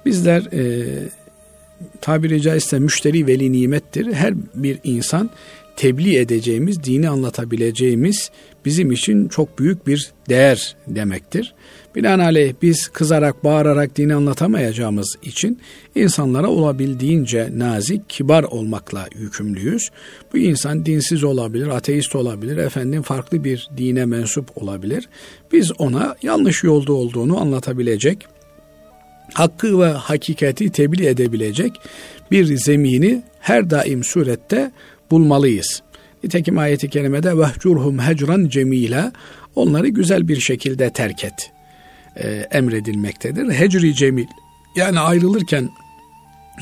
Bizler 0.06 0.42
e, 0.42 1.10
tabiri 2.02 2.42
caizse 2.42 2.80
müşteri 2.80 3.28
veli 3.28 3.52
nimettir. 3.52 4.14
Her 4.14 4.34
bir 4.56 4.80
insan 4.84 5.30
tebliğ 5.76 6.18
edeceğimiz, 6.18 6.84
dini 6.84 7.10
anlatabileceğimiz 7.10 8.32
bizim 8.66 8.92
için 8.92 9.28
çok 9.28 9.60
büyük 9.60 9.88
bir 9.88 10.12
değer 10.30 10.76
demektir. 10.88 11.54
Binaenaleyh 11.96 12.54
biz 12.62 12.88
kızarak, 12.88 13.44
bağırarak 13.44 13.98
dini 13.98 14.16
anlatamayacağımız 14.16 15.16
için 15.24 15.60
insanlara 15.96 16.50
olabildiğince 16.50 17.50
nazik, 17.58 18.10
kibar 18.10 18.44
olmakla 18.44 19.08
yükümlüyüz. 19.20 19.90
Bu 20.34 20.38
insan 20.38 20.86
dinsiz 20.86 21.24
olabilir, 21.24 21.68
ateist 21.68 22.16
olabilir, 22.16 22.58
efendim 22.58 23.02
farklı 23.02 23.44
bir 23.44 23.70
dine 23.78 24.06
mensup 24.06 24.58
olabilir. 24.58 25.10
Biz 25.52 25.72
ona 25.78 26.16
yanlış 26.22 26.64
yolda 26.64 26.94
olduğunu 26.94 27.42
anlatabilecek, 27.42 28.28
hakkı 29.34 29.80
ve 29.80 29.88
hakikati 29.88 30.72
tebliğ 30.72 31.08
edebilecek 31.08 31.82
bir 32.32 32.58
zemini 32.58 33.22
her 33.40 33.70
daim 33.70 34.04
surette 34.04 34.72
bulmalıyız. 35.12 35.82
Nitekim 36.24 36.58
ayeti 36.58 36.90
kerimede 36.90 37.38
vehcurhum 37.38 38.00
hecran 38.00 38.48
cemila 38.48 39.12
onları 39.56 39.88
güzel 39.88 40.28
bir 40.28 40.40
şekilde 40.40 40.90
terk 40.90 41.24
et 41.24 41.52
e, 42.16 42.28
emredilmektedir. 42.52 43.52
Hecri 43.52 43.96
cemil 43.96 44.26
yani 44.76 45.00
ayrılırken 45.00 45.70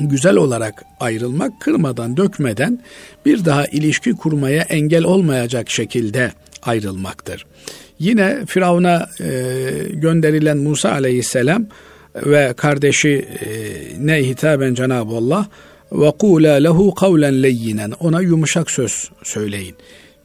güzel 0.00 0.36
olarak 0.36 0.84
ayrılmak, 1.00 1.60
kırmadan, 1.60 2.16
dökmeden 2.16 2.78
bir 3.26 3.44
daha 3.44 3.66
ilişki 3.66 4.12
kurmaya 4.12 4.62
engel 4.62 5.04
olmayacak 5.04 5.70
şekilde 5.70 6.32
ayrılmaktır. 6.62 7.46
Yine 7.98 8.46
Firavun'a 8.46 9.08
e, 9.20 9.30
gönderilen 9.92 10.58
Musa 10.58 10.92
aleyhisselam 10.92 11.66
ve 12.16 12.54
kardeşi 12.56 13.28
e, 13.40 13.48
ne 13.98 14.22
hitaben 14.28 14.74
Cenab-ı 14.74 15.14
Allah 15.14 15.46
ve 15.92 16.10
kula 16.10 16.52
lehu 16.52 16.94
kavlen 16.94 17.42
leyyinen 17.42 17.90
ona 18.00 18.20
yumuşak 18.20 18.70
söz 18.70 19.10
söyleyin. 19.22 19.74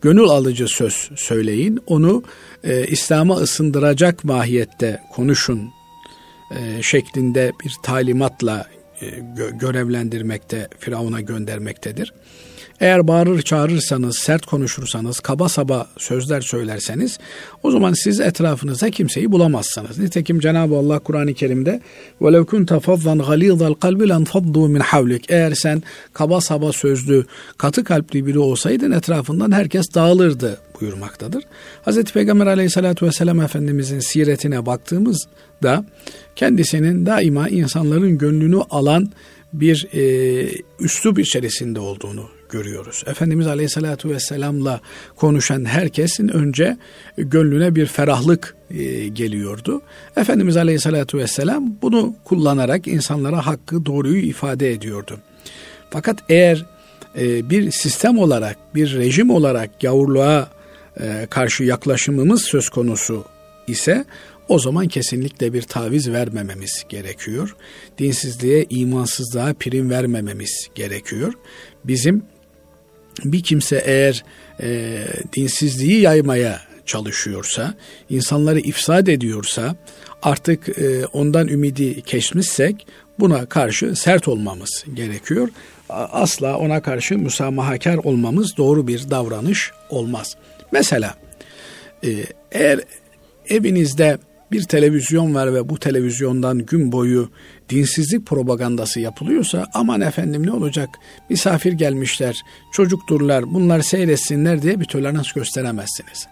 Gönül 0.02 0.24
alıcı 0.24 0.68
söz 0.68 1.10
söyleyin. 1.16 1.80
Onu 1.88 2.24
e, 2.64 2.88
İslam'a 2.88 3.36
ısındıracak 3.36 4.24
mahiyette 4.24 5.02
konuşun 5.14 5.70
e, 6.52 6.82
şeklinde 6.82 7.52
bir 7.66 7.74
talimatla 7.84 8.66
e, 9.02 9.06
gö- 9.06 9.60
görevlendirmekte, 9.60 10.68
Firavun'a 10.80 11.22
göndermektedir. 11.22 12.14
Eğer 12.81 13.09
bağırır 13.09 13.43
çağırırsanız, 13.43 14.19
sert 14.19 14.47
konuşursanız, 14.47 15.21
kaba 15.21 15.49
saba 15.49 15.87
sözler 15.99 16.41
söylerseniz 16.41 17.19
o 17.63 17.71
zaman 17.71 17.93
siz 17.93 18.21
etrafınıza 18.21 18.91
kimseyi 18.91 19.33
bulamazsınız. 19.33 19.99
Nitekim 19.99 20.41
Cenab-ı 20.41 20.77
Allah 20.77 20.99
Kur'an-ı 20.99 21.35
Kerim'de 21.35 21.81
وَلَوْ 22.21 22.45
كُنْتَ 22.45 22.81
فَضَّنْ 22.81 23.23
غَلِيظَ 23.23 23.75
الْقَلْبِ 23.75 24.03
لَنْفَضُّوا 24.07 24.79
مِنْ 24.79 24.81
حَوْلِكَ 24.81 25.23
Eğer 25.29 25.55
sen 25.55 25.83
kaba 26.13 26.41
saba 26.41 26.73
sözlü, 26.73 27.25
katı 27.59 27.85
kalpli 27.85 28.27
biri 28.27 28.39
olsaydın 28.39 28.91
etrafından 28.91 29.53
herkes 29.53 29.87
dağılırdı 29.95 30.59
buyurmaktadır. 30.81 31.45
Hz. 31.87 32.05
Peygamber 32.05 32.47
aleyhissalatü 32.47 33.07
vesselam 33.07 33.41
Efendimizin 33.41 34.01
siretine 34.01 34.67
baktığımızda 34.67 35.85
kendisinin 36.37 37.07
daima 37.07 37.49
insanların 37.49 38.19
gönlünü 38.19 38.61
alan 38.71 39.13
bir 39.53 39.89
e, 39.93 40.03
üslup 40.81 41.19
içerisinde 41.19 41.81
olduğunu 41.81 42.29
görüyoruz. 42.50 43.04
Efendimiz 43.08 43.48
Aleyhisselatü 43.48 44.10
Vesselam'la 44.10 44.82
konuşan 45.16 45.66
herkesin 45.66 46.28
önce 46.28 46.78
gönlüne 47.18 47.76
bir 47.76 47.86
ferahlık 47.86 48.56
e, 48.72 49.08
geliyordu. 49.08 49.82
Efendimiz 50.18 50.58
Aleyhisselatü 50.58 51.18
Vesselam 51.18 51.76
bunu 51.82 52.16
kullanarak 52.24 52.88
insanlara 52.88 53.46
hakkı 53.46 53.86
doğruyu 53.86 54.22
ifade 54.22 54.72
ediyordu. 54.72 55.20
Fakat 55.90 56.18
eğer 56.30 56.66
e, 57.18 57.50
bir 57.50 57.72
sistem 57.72 58.18
olarak, 58.18 58.58
bir 58.76 58.96
rejim 58.96 59.30
olarak 59.30 59.80
gavurluğa 59.80 60.50
e, 61.00 61.28
karşı 61.30 61.64
yaklaşımımız 61.64 62.42
söz 62.42 62.70
konusu 62.70 63.26
ise 63.68 64.06
o 64.48 64.60
zaman 64.60 64.88
kesinlikle 64.88 65.54
bir 65.54 65.62
taviz 65.62 66.12
vermememiz 66.12 66.86
gerekiyor. 66.90 67.56
Dinsizliğe, 67.98 68.66
imansızlığa 68.70 69.54
prim 69.54 69.90
vermememiz 69.90 70.70
gerekiyor. 70.76 71.34
Bizim 71.84 72.24
bir 73.24 73.44
kimse 73.44 73.84
eğer 73.86 74.24
e, 74.62 74.98
dinsizliği 75.36 76.02
yaymaya 76.02 76.62
çalışıyorsa, 76.86 77.74
insanları 78.10 78.60
ifsad 78.60 79.08
ediyorsa, 79.08 79.76
artık 80.22 80.80
e, 80.80 81.06
ondan 81.06 81.48
ümidi 81.48 82.02
kesmişsek 82.02 82.88
buna 83.20 83.46
karşı 83.46 83.96
sert 83.96 84.28
olmamız 84.28 84.86
gerekiyor. 84.94 85.50
Asla 85.90 86.58
ona 86.58 86.82
karşı 86.82 87.18
müsamahakar 87.18 87.98
olmamız 87.98 88.58
doğru 88.58 88.88
bir 88.88 89.10
davranış 89.10 89.72
olmaz. 89.90 90.36
Mesela 90.72 91.16
e, 92.04 92.10
eğer 92.52 92.80
evinizde 93.50 94.18
bir 94.52 94.64
televizyon 94.64 95.36
var 95.36 95.54
ve 95.54 95.70
bu 95.70 95.80
televizyondan 95.80 96.60
gün 96.60 96.92
boyu 96.92 97.30
dinsizlik 97.70 98.26
propagandası 98.26 99.00
yapılıyorsa 99.00 99.66
aman 99.74 100.02
efendim 100.02 100.46
ne 100.46 100.52
olacak 100.52 100.90
misafir 101.30 101.74
gelmişler 101.74 102.42
çocukturlar 102.72 103.54
bunlar 103.54 103.82
seyretsinler 103.82 104.62
diye 104.62 104.80
bir 104.80 104.86
tolerans 104.86 105.32
gösteremezsiniz. 105.32 106.28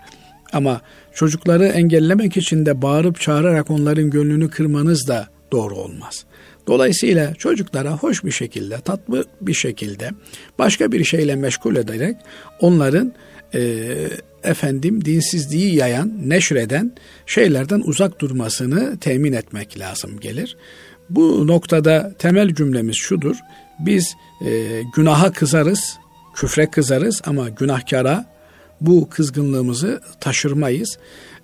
Ama 0.53 0.81
çocukları 1.13 1.65
engellemek 1.65 2.37
için 2.37 2.65
de 2.65 2.81
bağırıp 2.81 3.19
çağırarak 3.21 3.71
onların 3.71 4.09
gönlünü 4.09 4.49
kırmanız 4.49 5.07
da 5.07 5.27
doğru 5.51 5.75
olmaz. 5.75 6.25
Dolayısıyla 6.67 7.33
çocuklara 7.33 7.91
hoş 7.91 8.23
bir 8.23 8.31
şekilde, 8.31 8.77
tatlı 8.77 9.25
bir 9.41 9.53
şekilde 9.53 10.09
başka 10.59 10.91
bir 10.91 11.03
şeyle 11.03 11.35
meşgul 11.35 11.75
ederek 11.75 12.17
onların 12.59 13.13
e, 13.53 13.83
efendim 14.45 15.05
dinsizliği 15.05 15.75
yayan, 15.75 16.13
neşreden 16.25 16.91
şeylerden 17.25 17.81
uzak 17.85 18.21
durmasını 18.21 18.97
temin 18.99 19.33
etmek 19.33 19.79
lazım 19.79 20.19
gelir. 20.19 20.57
Bu 21.09 21.47
noktada 21.47 22.13
temel 22.19 22.55
cümlemiz 22.55 22.95
şudur. 22.95 23.35
Biz 23.79 24.15
e, 24.45 24.81
günaha 24.95 25.31
kızarız, 25.33 25.97
küfre 26.35 26.69
kızarız 26.69 27.21
ama 27.25 27.49
günahkara 27.49 28.25
bu 28.81 29.09
kızgınlığımızı 29.09 30.01
taşırmayız. 30.21 30.97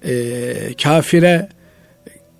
E, 0.03 0.73
kafire 0.83 1.49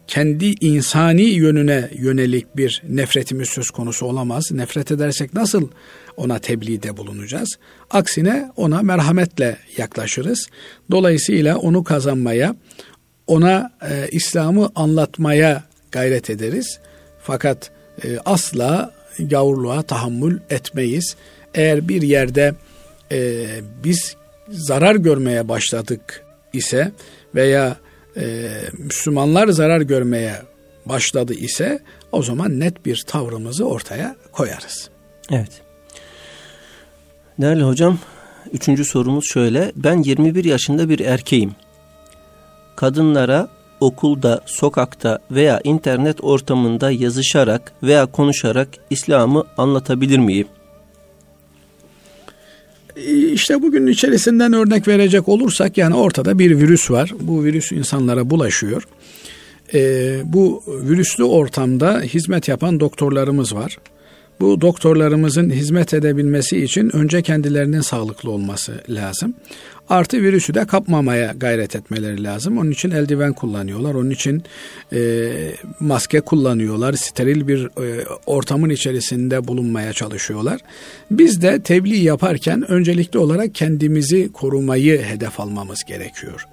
kendi 0.08 0.45
insani 0.45 1.21
yönüne 1.21 1.89
yönelik 1.93 2.58
bir 2.58 2.84
nefretimiz 2.89 3.50
söz 3.50 3.69
konusu 3.71 4.06
olamaz. 4.06 4.52
Nefret 4.52 4.91
edersek 4.91 5.34
nasıl 5.34 5.69
ona 6.17 6.39
tebliğde 6.39 6.97
bulunacağız? 6.97 7.50
Aksine 7.89 8.52
ona 8.56 8.82
merhametle 8.82 9.58
yaklaşırız. 9.78 10.47
Dolayısıyla 10.91 11.58
onu 11.58 11.84
kazanmaya, 11.84 12.56
ona 13.28 13.71
e, 13.89 14.08
İslam'ı 14.12 14.71
anlatmaya 14.76 15.63
gayret 15.91 16.30
ederiz. 16.30 16.80
Fakat 17.24 17.71
e, 18.04 18.17
asla 18.26 18.93
gavurluğa 19.19 19.82
tahammül 19.82 20.39
etmeyiz. 20.50 21.15
Eğer 21.54 21.88
bir 21.88 22.02
yerde 22.02 22.54
e, 23.12 23.45
biz 23.84 24.15
zarar 24.50 24.95
görmeye 24.95 25.50
başladık 25.50 26.26
ise 26.54 26.91
veya 27.36 27.78
e, 28.17 28.50
Müslümanlar 28.78 29.47
zarar 29.47 29.82
görmeye 29.82 30.36
başladı 30.86 31.34
ise 31.34 31.80
o 32.12 32.24
zaman 32.24 32.60
net 32.60 32.86
bir 32.86 33.04
tavrımızı 33.08 33.65
ortaya 33.65 34.15
koyarız. 34.32 34.89
Evet. 35.32 35.62
Değerli 37.39 37.63
hocam, 37.63 38.00
üçüncü 38.54 38.86
sorumuz 38.86 39.26
şöyle. 39.26 39.72
Ben 39.76 40.04
21 40.04 40.46
yaşında 40.46 40.89
bir 40.89 41.00
erkeğim. 41.00 41.52
Kadınlara 42.76 43.48
okulda, 43.80 44.41
sokakta 44.46 45.20
veya 45.32 45.62
internet 45.63 46.24
ortamında 46.24 46.91
yazışarak 46.91 47.74
veya 47.84 48.06
konuşarak 48.06 48.67
İslam'ı 48.89 49.46
anlatabilir 49.58 50.20
miyim? 50.20 50.48
İşte 53.34 53.62
bugün 53.62 53.88
içerisinden 53.88 54.54
örnek 54.54 54.88
verecek 54.88 55.28
olursak 55.28 55.78
yani 55.78 55.96
ortada 55.96 56.39
bir 56.39 56.58
virüs 56.60 56.91
var. 56.91 57.13
Bu 57.20 57.44
virüs 57.44 57.72
insanlara 57.72 58.30
bulaşıyor. 58.30 58.88
Ee, 59.74 60.22
bu 60.26 60.63
virüslü 60.67 61.24
ortamda 61.24 62.00
hizmet 62.02 62.48
yapan 62.48 62.80
doktorlarımız 62.80 63.56
var. 63.56 63.78
Bu 64.42 64.62
doktorlarımızın 64.62 65.50
hizmet 65.50 65.94
edebilmesi 65.94 66.64
için 66.64 66.96
önce 66.96 67.22
kendilerinin 67.22 67.82
sağlıklı 67.82 68.32
olması 68.32 68.74
lazım. 68.90 69.34
Artı 69.90 70.22
virüsü 70.22 70.54
de 70.54 70.66
kapmamaya 70.66 71.34
gayret 71.38 71.76
etmeleri 71.76 72.24
lazım. 72.24 72.58
Onun 72.58 72.72
için 72.72 72.92
eldiven 72.92 73.34
kullanıyorlar. 73.34 73.94
Onun 73.94 74.10
için 74.10 74.44
e, 74.94 75.30
maske 75.80 76.22
kullanıyorlar. 76.22 76.94
Steril 76.94 77.48
bir 77.48 77.66
e, 77.66 78.06
ortamın 78.26 78.70
içerisinde 78.70 79.48
bulunmaya 79.48 79.94
çalışıyorlar. 79.94 80.62
Biz 81.12 81.42
de 81.42 81.62
tebliğ 81.62 82.04
yaparken 82.04 82.72
öncelikli 82.72 83.18
olarak 83.18 83.56
kendimizi 83.56 84.32
korumayı 84.32 85.02
hedef 85.02 85.40
almamız 85.40 85.84
gerekiyor. 85.84 86.48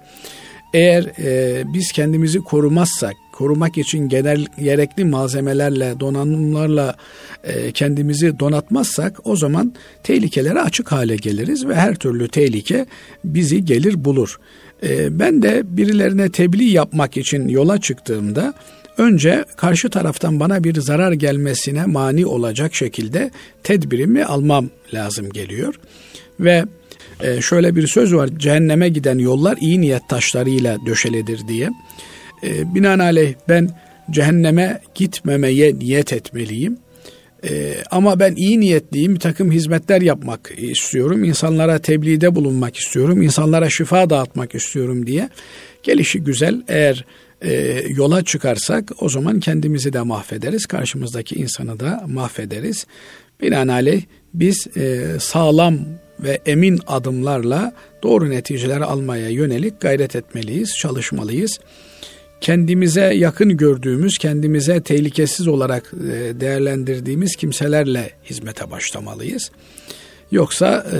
Eğer 0.73 1.03
e, 1.19 1.63
biz 1.73 1.91
kendimizi 1.91 2.39
korumazsak, 2.39 3.15
korumak 3.39 3.77
için 3.77 4.09
genel 4.09 4.45
gerekli 4.63 5.05
malzemelerle, 5.05 5.99
donanımlarla 5.99 6.95
e, 7.43 7.71
kendimizi 7.71 8.39
donatmazsak 8.39 9.27
o 9.27 9.35
zaman 9.35 9.73
tehlikelere 10.03 10.61
açık 10.61 10.91
hale 10.91 11.15
geliriz 11.15 11.67
ve 11.67 11.75
her 11.75 11.95
türlü 11.95 12.27
tehlike 12.27 12.85
bizi 13.23 13.65
gelir 13.65 14.05
bulur. 14.05 14.39
E, 14.83 15.19
ben 15.19 15.41
de 15.41 15.61
birilerine 15.65 16.29
tebliğ 16.29 16.71
yapmak 16.71 17.17
için 17.17 17.47
yola 17.47 17.81
çıktığımda 17.81 18.53
önce 18.97 19.45
karşı 19.57 19.89
taraftan 19.89 20.39
bana 20.39 20.63
bir 20.63 20.81
zarar 20.81 21.11
gelmesine 21.11 21.85
mani 21.85 22.25
olacak 22.25 22.75
şekilde 22.75 23.31
tedbirimi 23.63 24.25
almam 24.25 24.69
lazım 24.93 25.29
geliyor. 25.29 25.79
Ve 26.39 26.65
e, 27.19 27.41
şöyle 27.41 27.75
bir 27.75 27.87
söz 27.87 28.13
var 28.13 28.29
cehenneme 28.37 28.89
giden 28.89 29.17
yollar 29.17 29.57
iyi 29.61 29.81
niyet 29.81 30.09
taşlarıyla 30.09 30.77
döşelidir 30.85 31.47
diye. 31.47 31.69
E, 32.43 32.75
binaenaleyh 32.75 33.33
ben 33.49 33.69
cehenneme 34.11 34.81
gitmemeye 34.95 35.79
niyet 35.79 36.13
etmeliyim. 36.13 36.77
E, 37.49 37.75
ama 37.91 38.19
ben 38.19 38.35
iyi 38.35 38.59
niyetliyim, 38.59 39.15
bir 39.15 39.19
takım 39.19 39.51
hizmetler 39.51 40.01
yapmak 40.01 40.51
istiyorum, 40.57 41.23
insanlara 41.23 41.79
tebliğde 41.79 42.35
bulunmak 42.35 42.77
istiyorum, 42.77 43.21
insanlara 43.21 43.69
şifa 43.69 44.09
dağıtmak 44.09 44.55
istiyorum 44.55 45.07
diye. 45.07 45.29
Gelişi 45.83 46.19
güzel 46.23 46.61
eğer 46.67 47.05
e, 47.41 47.83
yola 47.89 48.23
çıkarsak 48.23 48.91
o 48.99 49.09
zaman 49.09 49.39
kendimizi 49.39 49.93
de 49.93 50.01
mahvederiz, 50.01 50.65
karşımızdaki 50.65 51.35
insanı 51.35 51.79
da 51.79 52.03
mahvederiz. 52.07 52.85
Binaenaleyh 53.41 54.01
biz 54.33 54.77
e, 54.77 55.05
sağlam 55.19 55.79
ve 56.19 56.39
emin 56.45 56.79
adımlarla 56.87 57.73
doğru 58.03 58.29
neticeler 58.29 58.81
almaya 58.81 59.29
yönelik 59.29 59.81
gayret 59.81 60.15
etmeliyiz, 60.15 60.75
çalışmalıyız. 60.77 61.59
Kendimize 62.41 63.01
yakın 63.01 63.57
gördüğümüz, 63.57 64.17
kendimize 64.17 64.81
tehlikesiz 64.81 65.47
olarak 65.47 65.93
e, 65.93 66.39
değerlendirdiğimiz 66.39 67.35
kimselerle 67.35 68.09
hizmete 68.25 68.71
başlamalıyız. 68.71 69.51
Yoksa 70.31 70.85
e, 70.93 70.99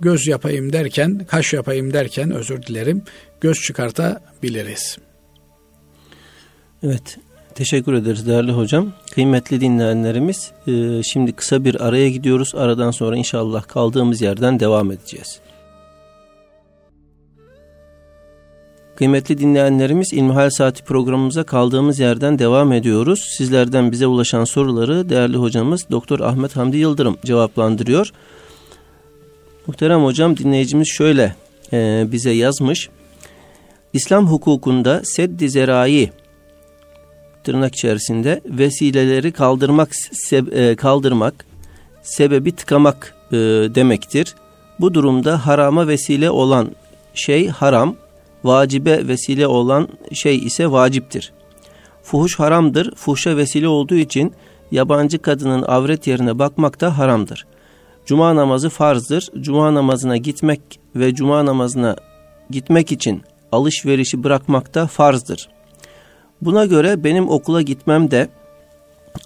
göz 0.00 0.26
yapayım 0.26 0.72
derken, 0.72 1.26
kaş 1.28 1.52
yapayım 1.52 1.92
derken 1.92 2.30
özür 2.30 2.62
dilerim, 2.62 3.02
göz 3.40 3.58
çıkartabiliriz. 3.60 4.98
Evet, 6.82 7.18
Teşekkür 7.56 7.94
ederiz 7.94 8.26
değerli 8.26 8.52
hocam. 8.52 8.92
Kıymetli 9.14 9.60
dinleyenlerimiz 9.60 10.50
e, 10.66 11.02
şimdi 11.02 11.32
kısa 11.32 11.64
bir 11.64 11.86
araya 11.86 12.10
gidiyoruz. 12.10 12.54
Aradan 12.54 12.90
sonra 12.90 13.16
inşallah 13.16 13.68
kaldığımız 13.68 14.20
yerden 14.20 14.60
devam 14.60 14.92
edeceğiz. 14.92 15.40
Kıymetli 18.96 19.38
dinleyenlerimiz 19.38 20.12
İlmihal 20.12 20.50
Saati 20.50 20.84
programımıza 20.84 21.44
kaldığımız 21.44 21.98
yerden 21.98 22.38
devam 22.38 22.72
ediyoruz. 22.72 23.28
Sizlerden 23.36 23.92
bize 23.92 24.06
ulaşan 24.06 24.44
soruları 24.44 25.08
değerli 25.08 25.36
hocamız 25.36 25.86
Doktor 25.90 26.20
Ahmet 26.20 26.56
Hamdi 26.56 26.76
Yıldırım 26.76 27.16
cevaplandırıyor. 27.24 28.12
Muhterem 29.66 30.04
hocam 30.04 30.36
dinleyicimiz 30.36 30.88
şöyle 30.88 31.34
e, 31.72 32.06
bize 32.12 32.30
yazmış. 32.30 32.88
İslam 33.92 34.26
hukukunda 34.26 35.00
seddi 35.04 35.50
zerai 35.50 36.10
tırnak 37.44 37.74
içerisinde 37.74 38.40
vesileleri 38.46 39.32
kaldırmak 39.32 39.90
e, 40.32 40.76
kaldırmak 40.76 41.46
sebebi 42.02 42.52
tıkamak 42.52 43.14
e, 43.32 43.36
demektir. 43.74 44.34
Bu 44.80 44.94
durumda 44.94 45.46
harama 45.46 45.88
vesile 45.88 46.30
olan 46.30 46.70
şey 47.14 47.48
haram, 47.48 47.96
vacibe 48.44 49.08
vesile 49.08 49.46
olan 49.46 49.88
şey 50.12 50.36
ise 50.36 50.70
vaciptir. 50.70 51.32
Fuhuş 52.02 52.38
haramdır. 52.38 52.94
Fuhşa 52.96 53.36
vesile 53.36 53.68
olduğu 53.68 53.94
için 53.94 54.32
yabancı 54.70 55.18
kadının 55.18 55.62
avret 55.62 56.06
yerine 56.06 56.38
bakmak 56.38 56.80
da 56.80 56.98
haramdır. 56.98 57.46
Cuma 58.06 58.36
namazı 58.36 58.68
farzdır. 58.68 59.30
Cuma 59.40 59.74
namazına 59.74 60.16
gitmek 60.16 60.60
ve 60.96 61.14
cuma 61.14 61.46
namazına 61.46 61.96
gitmek 62.50 62.92
için 62.92 63.22
alışverişi 63.52 64.24
bırakmak 64.24 64.74
da 64.74 64.86
farzdır. 64.86 65.48
Buna 66.42 66.66
göre 66.66 67.04
benim 67.04 67.28
okula 67.28 67.62
gitmem 67.62 68.10
de 68.10 68.28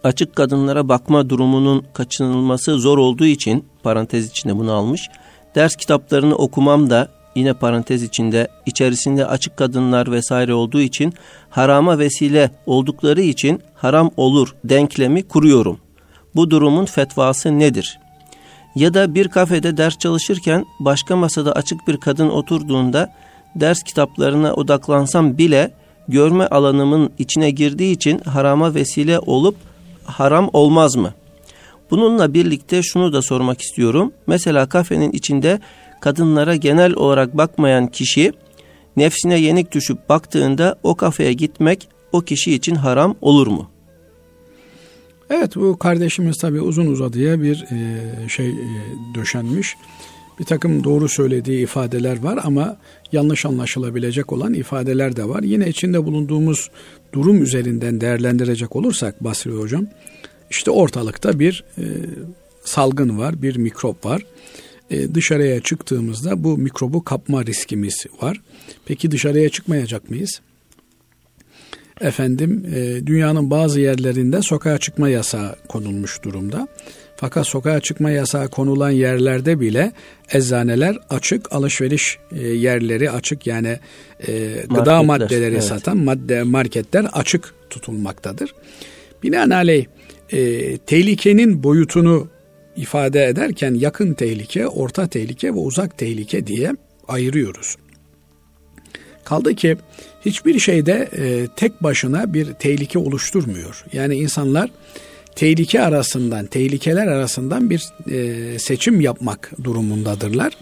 açık 0.05 0.37
kadınlara 0.37 0.89
bakma 0.89 1.31
durumunun 1.31 1.85
kaçınılması 1.93 2.79
zor 2.79 2.99
olduğu 2.99 3.25
için 3.25 3.65
parantez 3.83 4.31
içinde 4.31 4.59
bunu 4.59 4.73
almış. 4.73 5.09
Ders 5.55 5.77
kitaplarını 5.77 6.35
okumam 6.35 6.91
da 6.91 7.09
yine 7.35 7.53
parantez 7.53 8.03
içinde 8.03 8.49
içerisinde 8.67 9.27
açık 9.27 9.57
kadınlar 9.57 10.13
vesaire 10.13 10.55
olduğu 10.55 10.81
için 10.81 11.15
harama 11.51 11.99
vesile 11.99 12.51
oldukları 12.67 13.21
için 13.21 13.63
haram 13.75 14.11
olur 14.17 14.55
denklemi 14.65 15.23
kuruyorum. 15.23 15.79
Bu 16.35 16.51
durumun 16.51 16.85
fetvası 16.85 17.59
nedir? 17.59 17.99
Ya 18.75 18.95
da 18.95 19.15
bir 19.15 19.29
kafede 19.29 19.77
ders 19.77 19.99
çalışırken 19.99 20.67
başka 20.81 21.17
masada 21.17 21.53
açık 21.53 21.89
bir 21.89 21.97
kadın 21.97 22.29
oturduğunda 22.29 23.13
ders 23.55 23.83
kitaplarına 23.83 24.55
odaklansam 24.55 25.39
bile 25.39 25.71
görme 26.09 26.47
alanımın 26.47 27.11
içine 27.19 27.51
girdiği 27.51 27.93
için 27.93 28.19
harama 28.19 28.75
vesile 28.75 29.19
olup 29.19 29.57
haram 30.05 30.51
olmaz 30.53 30.97
mı? 30.97 31.15
Bununla 31.91 32.35
birlikte 32.35 32.83
şunu 32.83 33.13
da 33.13 33.23
sormak 33.23 33.61
istiyorum. 33.61 34.13
Mesela 34.27 34.69
kafenin 34.69 35.13
içinde 35.13 35.61
kadınlara 36.01 36.57
genel 36.57 36.95
olarak 36.95 37.37
bakmayan 37.37 37.87
kişi 37.87 38.33
nefsine 38.97 39.41
yenik 39.41 39.73
düşüp 39.73 40.09
baktığında 40.09 40.79
o 40.83 40.95
kafeye 40.95 41.33
gitmek 41.33 41.89
o 42.13 42.21
kişi 42.21 42.55
için 42.55 42.75
haram 42.75 43.17
olur 43.21 43.47
mu? 43.47 43.71
Evet 45.31 45.57
bu 45.57 45.79
kardeşimiz 45.79 46.39
tabi 46.39 46.61
uzun 46.61 46.87
uzadıya 46.87 47.43
bir 47.43 47.65
e, 47.71 48.29
şey 48.29 48.49
e, 48.49 48.55
döşenmiş 49.15 49.77
bir 50.41 50.45
takım 50.45 50.85
doğru 50.85 51.09
söylediği 51.09 51.63
ifadeler 51.63 52.23
var 52.23 52.39
ama 52.45 52.77
yanlış 53.13 53.47
anlaşılabilecek 53.47 54.33
olan 54.33 54.55
ifadeler 54.55 55.17
de 55.17 55.29
var. 55.29 55.43
Yine 55.43 55.69
içinde 55.69 56.05
bulunduğumuz 56.05 56.71
durum 57.13 57.43
üzerinden 57.43 58.01
değerlendirecek 58.01 58.77
olursak 58.77 59.25
Basri 59.25 59.51
Hocam, 59.51 59.87
işte 60.51 60.71
ortalıkta 60.71 61.39
bir 61.39 61.65
e, 61.79 61.85
salgın 62.65 63.19
var, 63.19 63.43
bir 63.43 63.57
mikrop 63.57 64.05
var. 64.07 64.23
E, 64.91 65.15
dışarıya 65.15 65.61
çıktığımızda 65.61 66.45
bu 66.45 66.59
mikrobu 66.59 67.05
kapma 67.05 67.47
riskimiz 67.47 68.07
var. 68.23 68.41
Peki 68.87 69.11
dışarıya 69.11 69.49
çıkmayacak 69.49 70.11
mıyız? 70.11 70.41
Efendim, 72.01 72.67
e, 72.75 73.07
dünyanın 73.07 73.51
bazı 73.51 73.81
yerlerinde 73.81 74.43
sokağa 74.43 74.79
çıkma 74.79 75.09
yasağı 75.09 75.57
konulmuş 75.69 76.23
durumda. 76.23 76.69
Fakat 77.17 77.47
sokağa 77.47 77.81
çıkma 77.81 78.11
yasağı 78.11 78.49
konulan 78.49 78.91
yerlerde 78.91 79.61
bile 79.61 79.93
eczaneler 80.33 80.99
açık, 81.11 81.53
alışveriş 81.53 82.19
e, 82.33 82.49
yerleri 82.49 83.11
açık 83.11 83.47
yani 83.47 83.79
gıda 84.69 85.03
maddeleri 85.03 85.55
evet. 85.55 85.65
satan 85.65 85.97
madde 85.97 86.43
marketler 86.43 87.07
açık 87.13 87.55
tutulmaktadır. 87.71 88.55
Binaenaleyh 89.23 89.87
e, 90.33 90.79
tehlikenin 90.79 91.63
boyutunu 91.63 92.29
ifade 92.81 93.25
ederken 93.25 93.75
yakın 93.75 94.15
tehlike, 94.15 94.69
orta 94.69 95.07
tehlike 95.07 95.49
ve 95.49 95.59
uzak 95.59 95.99
tehlike 95.99 96.47
diye 96.47 96.73
ayırıyoruz. 97.09 97.77
Kaldı 99.25 99.55
ki 99.55 99.77
hiçbir 100.27 100.59
şeyde 100.59 101.09
e, 101.19 101.47
tek 101.57 101.83
başına 101.83 102.35
bir 102.35 102.53
tehlike 102.53 102.99
oluşturmuyor. 102.99 103.85
Yani 103.93 104.15
insanlar 104.15 104.71
tehlike 105.37 105.83
arasından, 105.83 106.47
tehlikeler 106.47 107.07
arasından 107.07 107.71
bir 107.71 107.89
e, 108.11 108.59
seçim 108.59 109.01
yapmak 109.01 109.51
durumundadırlar. 109.65 110.53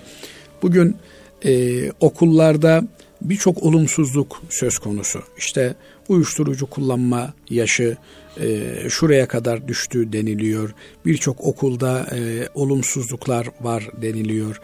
Bugün 0.63 0.97
e, 1.45 1.83
okullarda 2.01 2.83
birçok 3.23 3.63
olumsuzluk 3.63 4.43
söz 4.51 4.79
konusu. 4.79 5.23
İşte 5.39 5.75
uyuşturucu 6.09 6.67
kullanma 6.67 7.35
yaşı 7.51 7.97
e, 8.41 8.91
şuraya 8.91 9.29
kadar 9.29 9.69
düştü 9.69 10.13
deniliyor. 10.13 10.75
Birçok 11.07 11.41
okulda 11.41 12.07
e, 12.17 12.49
olumsuzluklar 12.55 13.47
var 13.61 13.89
deniliyor. 14.03 14.61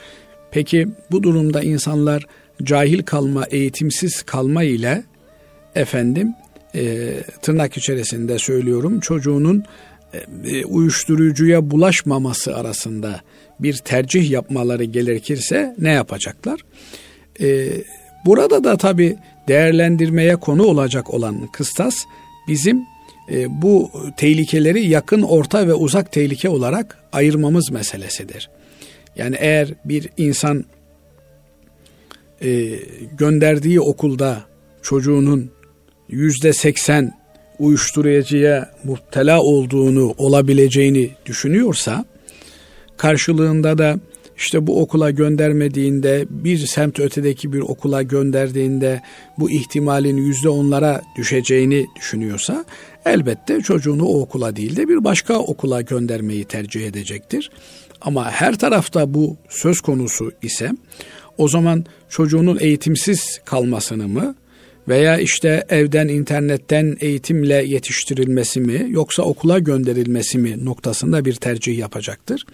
Peki 0.51 0.89
bu 1.11 1.23
durumda 1.23 1.63
insanlar 1.63 2.27
cahil 2.63 3.03
kalma, 3.03 3.45
eğitimsiz 3.51 4.23
kalma 4.23 4.63
ile 4.63 5.05
efendim 5.75 6.35
e, 6.75 7.15
tırnak 7.43 7.77
içerisinde 7.77 8.39
söylüyorum 8.39 9.01
çocuğunun 9.01 9.65
e, 10.45 10.65
uyuşturucuya 10.65 11.71
bulaşmaması 11.71 12.57
arasında 12.57 13.21
bir 13.61 13.77
tercih 13.77 14.31
yapmaları 14.31 14.85
gerekirse 14.85 15.75
ne 15.79 15.93
yapacaklar? 15.93 16.61
E, 17.41 17.69
burada 18.27 18.65
da 18.65 18.77
tabi 18.77 19.17
değerlendirmeye 19.49 20.37
konu 20.37 20.63
olacak 20.63 21.15
olan 21.15 21.47
kıstas 21.53 21.95
bizim 22.49 22.83
e, 23.31 23.63
bu 23.63 23.91
tehlikeleri 24.17 24.89
yakın, 24.89 25.23
orta 25.23 25.69
ve 25.69 25.75
uzak 25.75 26.13
tehlike 26.13 26.49
olarak 26.49 26.99
ayırmamız 27.13 27.71
meselesidir. 27.71 28.51
Yani 29.17 29.37
eğer 29.39 29.69
bir 29.85 30.09
insan 30.17 30.65
e, 32.43 32.79
gönderdiği 33.19 33.81
okulda 33.81 34.45
çocuğunun 34.83 35.51
yüzde 36.09 36.53
seksen 36.53 37.13
uyuşturucuya 37.59 38.71
muhtela 38.85 39.41
olduğunu, 39.41 40.15
olabileceğini 40.19 41.11
düşünüyorsa, 41.27 42.05
karşılığında 42.97 43.79
da 43.79 43.99
işte 44.37 44.67
bu 44.67 44.81
okula 44.81 45.11
göndermediğinde, 45.11 46.27
bir 46.31 46.59
semt 46.59 47.01
ötedeki 47.01 47.53
bir 47.53 47.61
okula 47.61 48.03
gönderdiğinde 48.03 49.03
bu 49.39 49.51
ihtimalin 49.51 50.17
yüzde 50.17 50.49
onlara 50.49 51.03
düşeceğini 51.17 51.87
düşünüyorsa, 51.97 52.65
elbette 53.05 53.61
çocuğunu 53.61 54.05
o 54.05 54.21
okula 54.21 54.57
değil 54.57 54.77
de 54.77 54.89
bir 54.89 55.05
başka 55.05 55.39
okula 55.39 55.81
göndermeyi 55.81 56.45
tercih 56.45 56.87
edecektir. 56.87 57.51
Ama 58.01 58.31
her 58.31 58.59
tarafta 58.59 59.15
bu 59.15 59.37
söz 59.49 59.81
konusu 59.81 60.33
ise 60.43 60.71
o 61.39 61.49
zaman 61.49 61.85
çocuğunun 62.09 62.59
eğitimsiz 62.61 63.41
kalmasını 63.45 64.09
mı 64.09 64.35
veya 64.89 65.19
işte 65.19 65.65
evden 65.69 66.09
internetten 66.09 66.97
eğitimle 67.01 67.55
yetiştirilmesi 67.55 68.61
mi 68.61 68.87
yoksa 68.89 69.23
okula 69.23 69.59
gönderilmesi 69.59 70.39
mi 70.39 70.65
noktasında 70.65 71.25
bir 71.25 71.35
tercih 71.35 71.79
yapacaktır. 71.79 72.47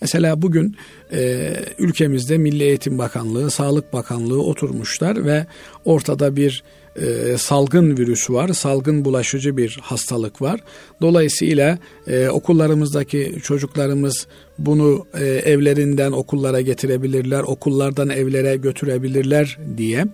Mesela 0.00 0.42
bugün 0.42 0.76
e, 1.12 1.52
ülkemizde 1.78 2.38
Milli 2.38 2.64
Eğitim 2.64 2.98
Bakanlığı, 2.98 3.50
Sağlık 3.50 3.92
Bakanlığı 3.92 4.42
oturmuşlar 4.42 5.24
ve 5.24 5.46
ortada 5.84 6.36
bir 6.36 6.62
e, 6.96 7.38
salgın 7.38 7.96
virüsü 7.96 8.32
var, 8.32 8.48
salgın 8.48 9.04
bulaşıcı 9.04 9.56
bir 9.56 9.78
hastalık 9.82 10.42
var. 10.42 10.60
Dolayısıyla 11.00 11.78
e, 12.06 12.28
okullarımızdaki 12.28 13.36
çocuklarımız 13.42 14.26
bunu 14.58 15.06
e, 15.14 15.24
evlerinden 15.24 16.12
okullara 16.12 16.60
getirebilirler, 16.60 17.42
okullardan 17.42 18.08
evlere 18.08 18.56
götürebilirler 18.56 19.58
diye 19.76 20.04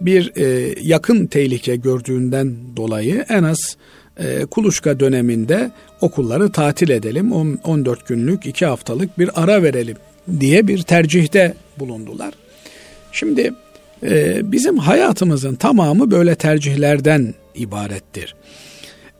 bir 0.00 0.32
e, 0.36 0.74
yakın 0.82 1.26
tehlike 1.26 1.76
gördüğünden 1.76 2.56
dolayı 2.76 3.24
en 3.28 3.42
az 3.42 3.76
e, 4.20 4.46
kuluçka 4.46 5.00
döneminde 5.00 5.70
okulları 6.00 6.52
tatil 6.52 6.88
edelim, 6.88 7.32
14 7.32 8.08
günlük, 8.08 8.46
2 8.46 8.66
haftalık 8.66 9.18
bir 9.18 9.42
ara 9.42 9.62
verelim 9.62 9.96
diye 10.40 10.68
bir 10.68 10.82
tercihte 10.82 11.54
bulundular. 11.78 12.34
Şimdi 13.12 13.52
e, 14.02 14.40
bizim 14.52 14.78
hayatımızın 14.78 15.54
tamamı 15.54 16.10
böyle 16.10 16.34
tercihlerden 16.34 17.34
ibarettir. 17.54 18.34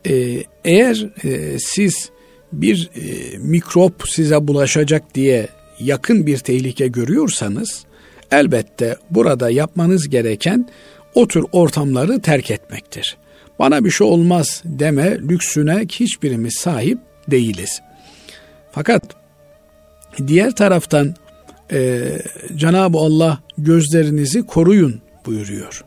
E, 0.09 0.45
eğer 0.65 1.09
e, 1.25 1.59
siz 1.59 2.11
bir 2.53 2.91
mikrop 3.39 4.09
size 4.09 4.49
bulaşacak 4.49 5.15
diye 5.15 5.49
yakın 5.81 6.27
bir 6.27 6.39
tehlike 6.39 6.89
görüyorsanız 6.89 7.85
elbette 8.31 8.97
burada 9.11 9.51
yapmanız 9.51 10.09
gereken 10.09 10.69
o 11.15 11.29
tür 11.29 11.45
ortamları 11.53 12.21
terk 12.21 12.51
etmektir. 12.51 13.17
Bana 13.61 13.85
bir 13.85 13.91
şey 13.91 14.07
olmaz 14.07 14.63
deme 14.65 15.19
lüksüne 15.19 15.87
hiçbirimiz 15.93 16.55
sahip 16.55 16.99
değiliz. 17.31 17.83
Fakat 18.73 19.03
diğer 20.27 20.55
taraftan 20.55 21.15
e, 21.73 22.03
Cenab-ı 22.57 22.99
Allah 22.99 23.43
gözlerinizi 23.59 24.43
koruyun 24.47 25.01
buyuruyor. 25.27 25.85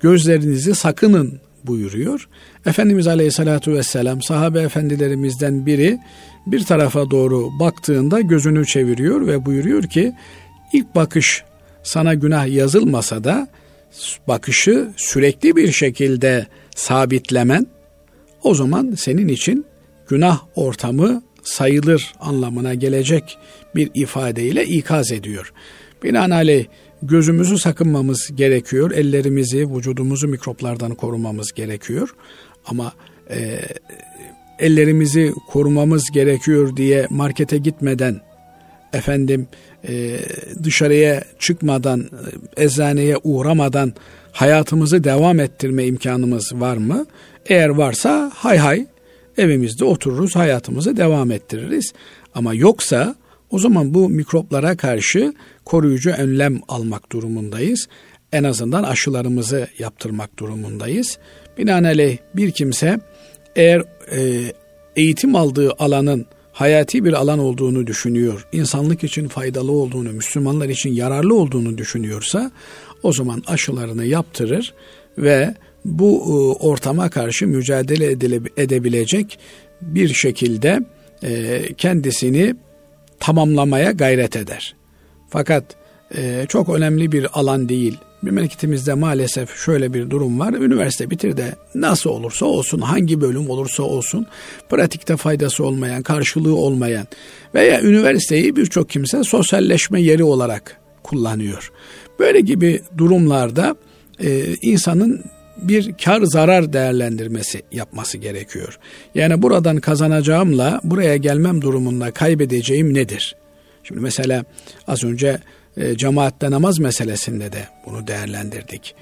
Gözlerinizi 0.00 0.74
sakının 0.74 1.40
buyuruyor. 1.64 2.28
Efendimiz 2.66 3.06
Aleyhisselatü 3.06 3.72
Vesselam 3.74 4.22
sahabe 4.22 4.60
efendilerimizden 4.60 5.66
biri 5.66 5.98
bir 6.46 6.64
tarafa 6.64 7.10
doğru 7.10 7.48
baktığında 7.60 8.20
gözünü 8.20 8.66
çeviriyor 8.66 9.26
ve 9.26 9.46
buyuruyor 9.46 9.82
ki 9.82 10.12
ilk 10.72 10.94
bakış 10.94 11.44
sana 11.82 12.14
günah 12.14 12.46
yazılmasa 12.46 13.24
da 13.24 13.48
bakışı 14.28 14.88
sürekli 14.96 15.56
bir 15.56 15.72
şekilde 15.72 16.46
sabitlemen 16.74 17.66
o 18.42 18.54
zaman 18.54 18.94
senin 18.96 19.28
için 19.28 19.66
günah 20.08 20.40
ortamı 20.54 21.22
sayılır 21.42 22.12
anlamına 22.20 22.74
gelecek 22.74 23.38
bir 23.74 23.90
ifadeyle 23.94 24.66
ikaz 24.66 25.12
ediyor. 25.12 25.52
Binaenaleyh 26.02 26.66
gözümüzü 27.02 27.58
sakınmamız 27.58 28.30
gerekiyor. 28.34 28.90
Ellerimizi, 28.90 29.74
vücudumuzu 29.74 30.28
mikroplardan 30.28 30.94
korumamız 30.94 31.52
gerekiyor. 31.52 32.14
Ama 32.66 32.92
e, 33.30 33.60
ellerimizi 34.58 35.32
korumamız 35.48 36.10
gerekiyor 36.12 36.76
diye 36.76 37.06
markete 37.10 37.58
gitmeden 37.58 38.20
efendim 38.92 39.48
e, 39.88 40.18
dışarıya 40.62 41.24
çıkmadan, 41.38 42.10
e, 42.56 42.64
eczaneye 42.64 43.16
uğramadan 43.24 43.92
hayatımızı 44.32 45.04
devam 45.04 45.40
ettirme 45.40 45.86
imkanımız 45.86 46.52
var 46.54 46.76
mı? 46.76 47.06
Eğer 47.46 47.68
varsa 47.68 48.32
hay 48.34 48.58
hay 48.58 48.86
evimizde 49.38 49.84
otururuz, 49.84 50.36
hayatımızı 50.36 50.96
devam 50.96 51.30
ettiririz. 51.30 51.92
Ama 52.34 52.54
yoksa 52.54 53.14
o 53.50 53.58
zaman 53.58 53.94
bu 53.94 54.08
mikroplara 54.08 54.76
karşı 54.76 55.34
koruyucu 55.64 56.10
önlem 56.10 56.60
almak 56.68 57.12
durumundayız. 57.12 57.88
En 58.32 58.44
azından 58.44 58.82
aşılarımızı 58.82 59.68
yaptırmak 59.78 60.38
durumundayız. 60.38 61.18
Binaenaleyh 61.58 62.18
bir 62.34 62.50
kimse 62.50 63.00
eğer 63.56 63.84
e, 64.12 64.52
eğitim 64.96 65.36
aldığı 65.36 65.72
alanın 65.78 66.26
hayati 66.52 67.04
bir 67.04 67.12
alan 67.12 67.38
olduğunu 67.38 67.86
düşünüyor, 67.86 68.46
insanlık 68.52 69.04
için 69.04 69.28
faydalı 69.28 69.72
olduğunu, 69.72 70.12
Müslümanlar 70.12 70.68
için 70.68 70.92
yararlı 70.92 71.34
olduğunu 71.34 71.78
düşünüyorsa 71.78 72.50
o 73.02 73.12
zaman 73.12 73.42
aşılarını 73.46 74.04
yaptırır 74.04 74.74
ve 75.18 75.54
bu 75.84 76.22
e, 76.26 76.64
ortama 76.64 77.10
karşı 77.10 77.46
mücadele 77.46 78.06
edebilecek 78.56 79.38
bir 79.80 80.14
şekilde 80.14 80.80
e, 81.24 81.62
kendisini 81.76 82.54
tamamlamaya 83.20 83.90
gayret 83.90 84.36
eder. 84.36 84.76
Fakat 85.28 85.64
e, 86.16 86.46
çok 86.48 86.68
önemli 86.68 87.12
bir 87.12 87.38
alan 87.38 87.68
değil. 87.68 87.98
Memleketimizde 88.22 88.94
maalesef 88.94 89.56
şöyle 89.56 89.94
bir 89.94 90.10
durum 90.10 90.40
var. 90.40 90.52
Üniversite 90.52 91.10
bitir 91.10 91.36
de 91.36 91.54
nasıl 91.74 92.10
olursa 92.10 92.46
olsun, 92.46 92.80
hangi 92.80 93.20
bölüm 93.20 93.50
olursa 93.50 93.82
olsun, 93.82 94.26
pratikte 94.68 95.16
faydası 95.16 95.64
olmayan, 95.64 96.02
karşılığı 96.02 96.56
olmayan 96.56 97.06
veya 97.54 97.82
üniversiteyi 97.82 98.56
birçok 98.56 98.90
kimse 98.90 99.24
sosyalleşme 99.24 100.02
yeri 100.02 100.24
olarak 100.24 100.80
kullanıyor. 101.02 101.72
Böyle 102.20 102.40
gibi 102.40 102.80
durumlarda 102.98 103.76
e, 104.20 104.54
insanın 104.62 105.24
bir 105.56 105.94
kar 106.04 106.22
zarar 106.22 106.72
değerlendirmesi 106.72 107.62
yapması 107.72 108.18
gerekiyor. 108.18 108.78
Yani 109.14 109.42
buradan 109.42 109.76
kazanacağımla 109.76 110.80
buraya 110.84 111.16
gelmem 111.16 111.62
durumunda 111.62 112.10
kaybedeceğim 112.10 112.94
nedir? 112.94 113.36
Şimdi 113.84 114.00
mesela 114.00 114.44
az 114.86 115.04
önce 115.04 115.40
e, 115.76 115.96
cemaatte 115.96 116.50
namaz 116.50 116.78
meselesinde 116.78 117.52
de 117.52 117.68
bunu 117.86 118.06
değerlendirdik. 118.06 118.94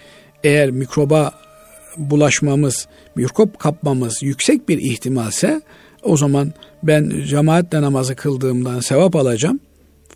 Eğer 0.45 0.71
mikroba 0.71 1.33
bulaşmamız, 1.97 2.89
mikrop 3.15 3.59
kapmamız 3.59 4.23
yüksek 4.23 4.69
bir 4.69 4.79
ihtimalse 4.79 5.63
o 6.03 6.17
zaman 6.17 6.53
ben 6.83 7.13
cemaatle 7.27 7.83
namazı 7.83 8.17
kıldığımdan 8.17 8.81
sevap 8.81 9.17
alacağım. 9.17 9.61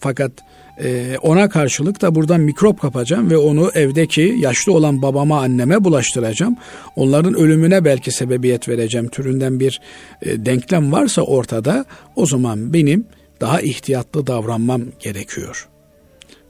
Fakat 0.01 0.33
e, 0.81 1.17
ona 1.23 1.49
karşılık 1.49 2.01
da 2.01 2.15
buradan 2.15 2.41
mikrop 2.41 2.81
kapacağım 2.81 3.31
ve 3.31 3.37
onu 3.37 3.71
evdeki 3.75 4.37
yaşlı 4.39 4.73
olan 4.73 5.03
babama 5.03 5.41
anneme 5.41 5.85
bulaştıracağım. 5.85 6.57
Onların 6.97 7.35
ölümüne 7.35 7.85
belki 7.85 8.13
sebebiyet 8.13 8.69
vereceğim 8.69 9.09
türünden 9.09 9.61
bir 9.61 9.81
e, 10.23 10.47
denklem 10.47 10.93
varsa 10.93 11.23
ortada 11.23 11.85
o 12.17 12.27
zaman 12.27 12.73
benim 12.73 13.07
daha 13.41 13.61
ihtiyatlı 13.61 14.27
davranmam 14.27 14.83
gerekiyor. 15.01 15.69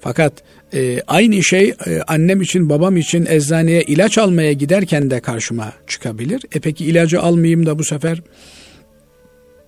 Fakat 0.00 0.32
e, 0.74 1.02
aynı 1.06 1.42
şey 1.42 1.74
e, 1.86 2.00
annem 2.06 2.42
için 2.42 2.68
babam 2.68 2.96
için 2.96 3.26
eczaneye 3.26 3.82
ilaç 3.82 4.18
almaya 4.18 4.52
giderken 4.52 5.10
de 5.10 5.20
karşıma 5.20 5.72
çıkabilir. 5.86 6.42
E 6.54 6.60
peki 6.60 6.84
ilacı 6.84 7.20
almayayım 7.20 7.66
da 7.66 7.78
bu 7.78 7.84
sefer 7.84 8.22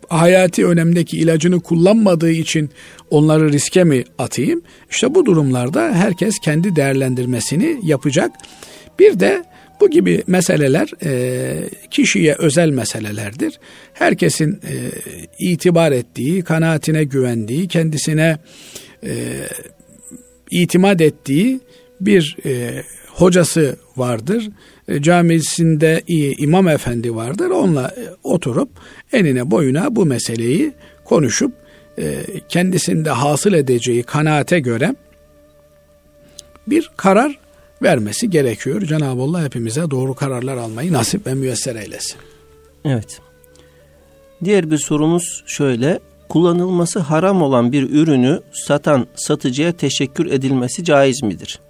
hayati 0.08 0.66
önemdeki 0.66 1.18
ilacını 1.18 1.60
kullanmadığı 1.60 2.30
için 2.30 2.70
onları 3.10 3.52
riske 3.52 3.84
mi 3.84 4.04
atayım? 4.18 4.62
İşte 4.90 5.14
bu 5.14 5.26
durumlarda 5.26 5.94
herkes 5.94 6.38
kendi 6.38 6.76
değerlendirmesini 6.76 7.80
yapacak. 7.82 8.30
Bir 8.98 9.20
de 9.20 9.44
Bu 9.80 9.90
gibi 9.90 10.22
meseleler 10.26 10.90
e, 11.04 11.68
kişiye 11.90 12.34
özel 12.38 12.70
meselelerdir. 12.70 13.60
Herkesin 13.92 14.52
e, 14.52 14.74
itibar 15.38 15.92
ettiği, 15.92 16.42
kanaatine 16.42 17.04
güvendiği, 17.04 17.68
kendisine 17.68 18.38
e, 19.04 19.12
itimat 20.50 21.00
ettiği 21.00 21.60
bir 22.00 22.36
e, 22.46 22.82
hocası 23.08 23.76
vardır. 23.96 24.50
E, 24.88 25.02
camisinde 25.02 26.02
imam 26.38 26.68
efendi 26.68 27.14
vardır. 27.14 27.50
Onunla 27.50 27.94
e, 27.96 28.02
oturup 28.22 28.68
enine 29.12 29.50
boyuna 29.50 29.96
bu 29.96 30.06
meseleyi 30.06 30.72
konuşup 31.04 31.52
e, 31.98 32.24
kendisinde 32.48 33.10
hasıl 33.10 33.52
edeceği 33.52 34.02
kanaate 34.02 34.60
göre 34.60 34.94
bir 36.66 36.90
karar 36.96 37.38
vermesi 37.82 38.30
gerekiyor. 38.30 38.82
Cenab-ı 38.82 39.22
Allah 39.22 39.44
hepimize 39.44 39.90
doğru 39.90 40.14
kararlar 40.14 40.56
almayı 40.56 40.92
nasip 40.92 41.26
ve 41.26 41.34
müyesser 41.34 41.76
eylesin. 41.76 42.16
Evet. 42.84 43.20
Diğer 44.44 44.70
bir 44.70 44.78
sorumuz 44.78 45.44
şöyle. 45.46 46.00
Kullanılması 46.28 46.98
haram 46.98 47.42
olan 47.42 47.72
bir 47.72 47.90
ürünü 47.90 48.40
satan 48.52 49.06
satıcıya 49.14 49.72
teşekkür 49.72 50.26
edilmesi 50.26 50.84
caiz 50.84 51.22
midir? 51.22 51.60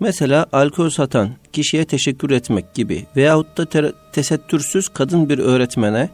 Mesela 0.00 0.46
alkol 0.52 0.90
satan 0.90 1.30
kişiye 1.52 1.84
teşekkür 1.84 2.30
etmek 2.30 2.74
gibi 2.74 3.06
veyahut 3.16 3.58
da 3.58 3.92
tesettürsüz 4.12 4.88
kadın 4.88 5.28
bir 5.28 5.38
öğretmene 5.38 6.10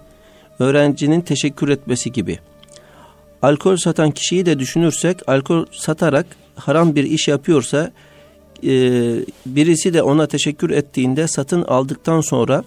öğrencinin 0.58 1.20
teşekkür 1.20 1.68
etmesi 1.68 2.12
gibi. 2.12 2.38
Alkol 3.42 3.76
satan 3.76 4.10
kişiyi 4.10 4.46
de 4.46 4.58
düşünürsek 4.58 5.28
alkol 5.28 5.66
satarak 5.72 6.26
haram 6.56 6.94
bir 6.94 7.04
iş 7.04 7.28
yapıyorsa 7.28 7.90
e, 8.64 8.70
birisi 9.46 9.94
de 9.94 10.02
ona 10.02 10.26
teşekkür 10.26 10.70
ettiğinde 10.70 11.28
satın 11.28 11.62
aldıktan 11.62 12.20
sonra 12.20 12.64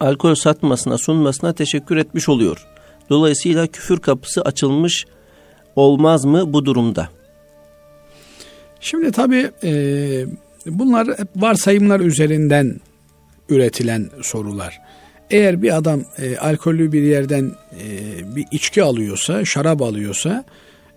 alkol 0.00 0.34
satmasına 0.34 0.98
sunmasına 0.98 1.52
teşekkür 1.52 1.96
etmiş 1.96 2.28
oluyor. 2.28 2.66
Dolayısıyla 3.10 3.66
küfür 3.66 3.98
kapısı 3.98 4.42
açılmış 4.42 5.06
olmaz 5.76 6.24
mı 6.24 6.52
bu 6.52 6.64
durumda? 6.64 7.08
Şimdi 8.84 9.12
tabii 9.12 9.50
e, 9.64 9.72
bunlar 10.66 11.08
hep 11.08 11.28
varsayımlar 11.36 12.00
üzerinden 12.00 12.80
üretilen 13.48 14.10
sorular. 14.22 14.80
Eğer 15.30 15.62
bir 15.62 15.76
adam 15.76 16.04
e, 16.18 16.36
alkollü 16.36 16.92
bir 16.92 17.02
yerden 17.02 17.52
e, 17.72 17.86
bir 18.36 18.44
içki 18.50 18.82
alıyorsa, 18.82 19.44
şarap 19.44 19.82
alıyorsa 19.82 20.44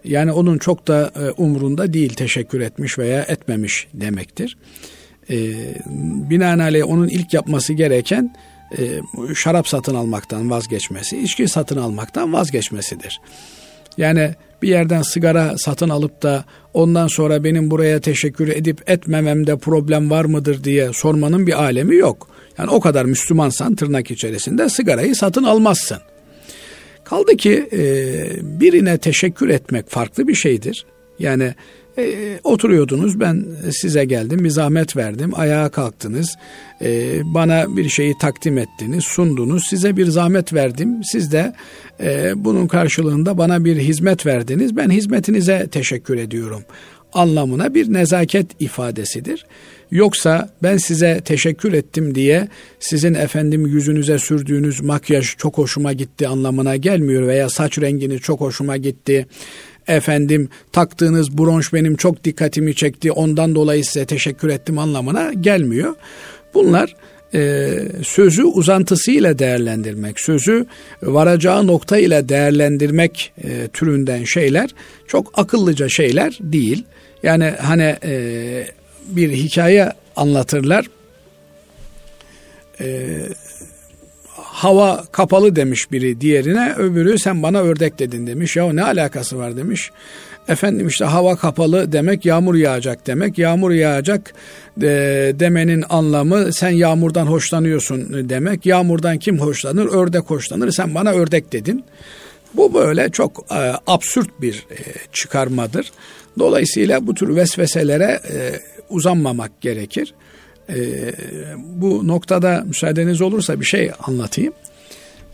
yani 0.04 0.32
onun 0.32 0.58
çok 0.58 0.88
da 0.88 1.12
e, 1.16 1.32
umrunda 1.32 1.94
değil 1.94 2.14
teşekkür 2.14 2.62
etmiş 2.62 3.00
veya 3.00 3.22
etmemiş 3.22 3.88
demektir. 3.94 4.58
E, 5.30 5.36
binaenaleyh 6.30 6.88
onun 6.88 7.08
ilk 7.08 7.34
yapması 7.34 7.74
gereken 7.74 8.36
e, 8.78 9.02
şarap 9.36 9.68
satın 9.68 9.96
almaktan 9.96 10.50
vazgeçmesi, 10.50 11.18
içki 11.18 11.48
satın 11.48 11.78
almaktan 11.78 12.34
vazgeçmesidir. 12.34 13.22
Yani 13.98 14.36
bir 14.62 14.70
yerden 14.70 15.02
sigara 15.02 15.58
satın 15.58 15.90
alıp 15.90 16.24
da 16.24 16.46
ondan 16.74 17.08
sonra 17.08 17.44
benim 17.44 17.72
buraya 17.72 18.00
teşekkür 18.00 18.48
edip 18.48 18.90
etmememde 18.90 19.58
problem 19.58 20.10
var 20.10 20.26
mıdır 20.26 20.64
diye 20.64 20.94
sormanın 20.94 21.48
bir 21.48 21.64
alemi 21.64 21.96
yok. 21.96 22.28
Yani 22.58 22.70
o 22.70 22.80
kadar 22.80 23.06
Müslümansan 23.06 23.76
tırnak 23.76 24.12
içerisinde 24.12 24.70
sigarayı 24.70 25.16
satın 25.16 25.44
almazsın. 25.44 25.98
Kaldı 27.04 27.38
ki 27.38 27.70
birine 28.42 28.98
teşekkür 28.98 29.50
etmek 29.50 29.90
farklı 29.90 30.28
bir 30.28 30.36
şeydir. 30.36 30.86
Yani 31.20 31.54
e, 31.98 32.40
oturuyordunuz 32.44 33.20
ben 33.20 33.46
size 33.72 34.06
geldim 34.06 34.44
bir 34.44 34.50
zahmet 34.50 34.98
verdim 34.98 35.32
ayağa 35.36 35.70
kalktınız. 35.70 36.36
E, 36.82 37.20
bana 37.24 37.78
bir 37.78 37.90
şeyi 37.90 38.18
takdim 38.18 38.58
ettiniz 38.58 39.04
sundunuz 39.04 39.64
size 39.70 39.98
bir 39.98 40.06
zahmet 40.06 40.54
verdim. 40.54 41.02
Siz 41.04 41.32
de 41.32 41.54
e, 42.00 42.32
bunun 42.36 42.68
karşılığında 42.68 43.38
bana 43.38 43.66
bir 43.66 43.78
hizmet 43.78 44.26
verdiniz. 44.26 44.78
Ben 44.78 44.90
hizmetinize 44.90 45.68
teşekkür 45.72 46.18
ediyorum 46.18 46.64
anlamına 47.14 47.74
bir 47.74 47.94
nezaket 47.94 48.62
ifadesidir. 48.62 49.46
Yoksa 49.92 50.50
ben 50.64 50.78
size 50.78 51.22
teşekkür 51.26 51.74
ettim 51.74 52.16
diye 52.16 52.48
sizin 52.80 53.14
efendim 53.14 53.68
yüzünüze 53.68 54.20
sürdüğünüz 54.20 54.82
makyaj 54.82 55.38
çok 55.38 55.58
hoşuma 55.58 55.94
gitti 55.94 56.28
anlamına 56.28 56.76
gelmiyor 56.76 57.28
veya 57.28 57.50
saç 57.50 57.80
rengini 57.80 58.20
çok 58.20 58.42
hoşuma 58.42 58.78
gitti 58.78 59.28
efendim 59.88 60.50
taktığınız 60.72 61.38
bronş 61.38 61.74
benim 61.74 61.96
çok 61.96 62.24
dikkatimi 62.24 62.76
çekti 62.76 63.12
ondan 63.12 63.56
dolayı 63.56 63.86
size 63.86 64.06
teşekkür 64.06 64.50
ettim 64.50 64.80
anlamına 64.80 65.34
gelmiyor. 65.34 65.96
Bunlar 66.54 66.96
e, 67.34 67.70
sözü 68.04 68.44
uzantısıyla 68.44 69.40
değerlendirmek, 69.40 70.20
sözü 70.20 70.66
varacağı 71.04 71.68
nokta 71.68 71.98
ile 71.98 72.30
değerlendirmek 72.30 73.34
e, 73.44 73.68
türünden 73.68 74.24
şeyler 74.24 74.70
çok 75.08 75.40
akıllıca 75.40 75.90
şeyler 75.90 76.38
değil. 76.42 76.84
Yani 77.24 77.54
hani 77.60 77.96
e, 78.04 78.68
bir 79.08 79.32
hikaye 79.32 79.92
anlatırlar. 80.16 80.86
E, 82.82 83.08
hava 84.58 85.04
kapalı 85.12 85.56
demiş 85.56 85.92
biri 85.92 86.22
diğerine 86.22 86.74
öbürü 86.78 87.20
sen 87.20 87.44
bana 87.44 87.62
ördek 87.62 88.00
dedin 88.00 88.28
demiş. 88.28 88.56
Ya 88.56 88.74
ne 88.74 88.84
alakası 88.84 89.38
var 89.38 89.58
demiş. 89.58 89.92
Efendim 90.48 90.88
işte 90.88 91.06
hava 91.06 91.36
kapalı 91.36 91.92
demek 91.92 92.26
yağmur 92.26 92.56
yağacak 92.56 93.08
demek. 93.08 93.38
Yağmur 93.38 93.72
yağacak 93.72 94.34
e, 94.82 94.88
demenin 95.40 95.84
anlamı 95.90 96.54
sen 96.54 96.70
yağmurdan 96.70 97.26
hoşlanıyorsun 97.26 98.30
demek. 98.30 98.66
Yağmurdan 98.66 99.18
kim 99.18 99.40
hoşlanır? 99.40 99.86
Ördek 99.86 100.24
hoşlanır. 100.24 100.72
Sen 100.72 100.96
bana 100.96 101.12
ördek 101.12 101.54
dedin. 101.54 101.84
Bu 102.54 102.74
böyle 102.74 103.10
çok 103.10 103.46
e, 103.52 103.74
absürt 103.88 104.42
bir 104.42 104.66
e, 104.72 104.78
çıkarmadır. 105.14 105.92
Dolayısıyla 106.40 107.08
bu 107.08 107.14
tür 107.14 107.36
vesveselere 107.36 108.20
e, 108.34 108.60
uzanmamak 108.90 109.62
gerekir. 109.62 110.14
E, 110.70 111.14
bu 111.58 112.08
noktada 112.08 112.64
müsaadeniz 112.68 113.22
olursa 113.22 113.60
bir 113.60 113.66
şey 113.66 113.92
anlatayım. 114.08 114.54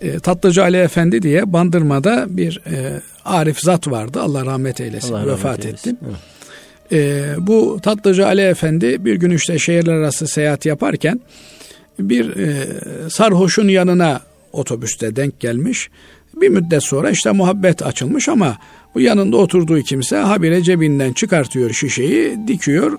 E, 0.02 0.20
Tatlıcı 0.20 0.64
Ali 0.64 0.78
Efendi 0.78 1.22
diye 1.22 1.54
Bandırma'da 1.54 2.26
bir 2.30 2.62
e, 2.72 3.02
arif 3.26 3.60
zat 3.60 3.88
vardı. 3.88 4.22
Allah 4.22 4.46
rahmet 4.46 4.82
eylesin. 4.82 5.14
Allah 5.14 5.28
vefat 5.28 5.60
rahmet 5.60 5.66
etti. 5.66 5.96
E, 6.92 7.26
bu 7.40 7.80
Tatlıcı 7.84 8.28
Ali 8.28 8.42
Efendi 8.42 9.06
bir 9.06 9.16
gün 9.16 9.32
işte 9.32 9.60
şehirler 9.60 9.94
arası 9.94 10.28
seyahat 10.28 10.66
yaparken 10.66 11.20
bir 12.00 12.38
e, 12.38 12.66
sarhoşun 13.10 13.68
yanına 13.68 14.22
otobüste 14.54 15.16
denk 15.16 15.40
gelmiş. 15.40 15.90
Bir 16.42 16.50
müddet 16.50 16.84
sonra 16.84 17.10
işte 17.10 17.32
muhabbet 17.32 17.86
açılmış 17.86 18.30
ama 18.30 18.58
bu 18.96 19.02
yanında 19.02 19.38
oturduğu 19.38 19.82
kimse 19.82 20.18
habire 20.18 20.64
cebinden 20.64 21.14
çıkartıyor 21.14 21.74
şişeyi, 21.74 22.48
dikiyor. 22.48 22.98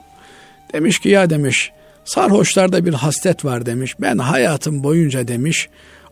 Demiş 0.72 0.98
ki 0.98 1.08
ya 1.08 1.30
demiş 1.30 1.72
sarhoşlarda 2.04 2.86
bir 2.86 2.94
haslet 2.94 3.44
var 3.44 3.66
demiş. 3.66 3.94
Ben 4.00 4.18
hayatım 4.18 4.84
boyunca 4.84 5.28
demiş 5.28 5.68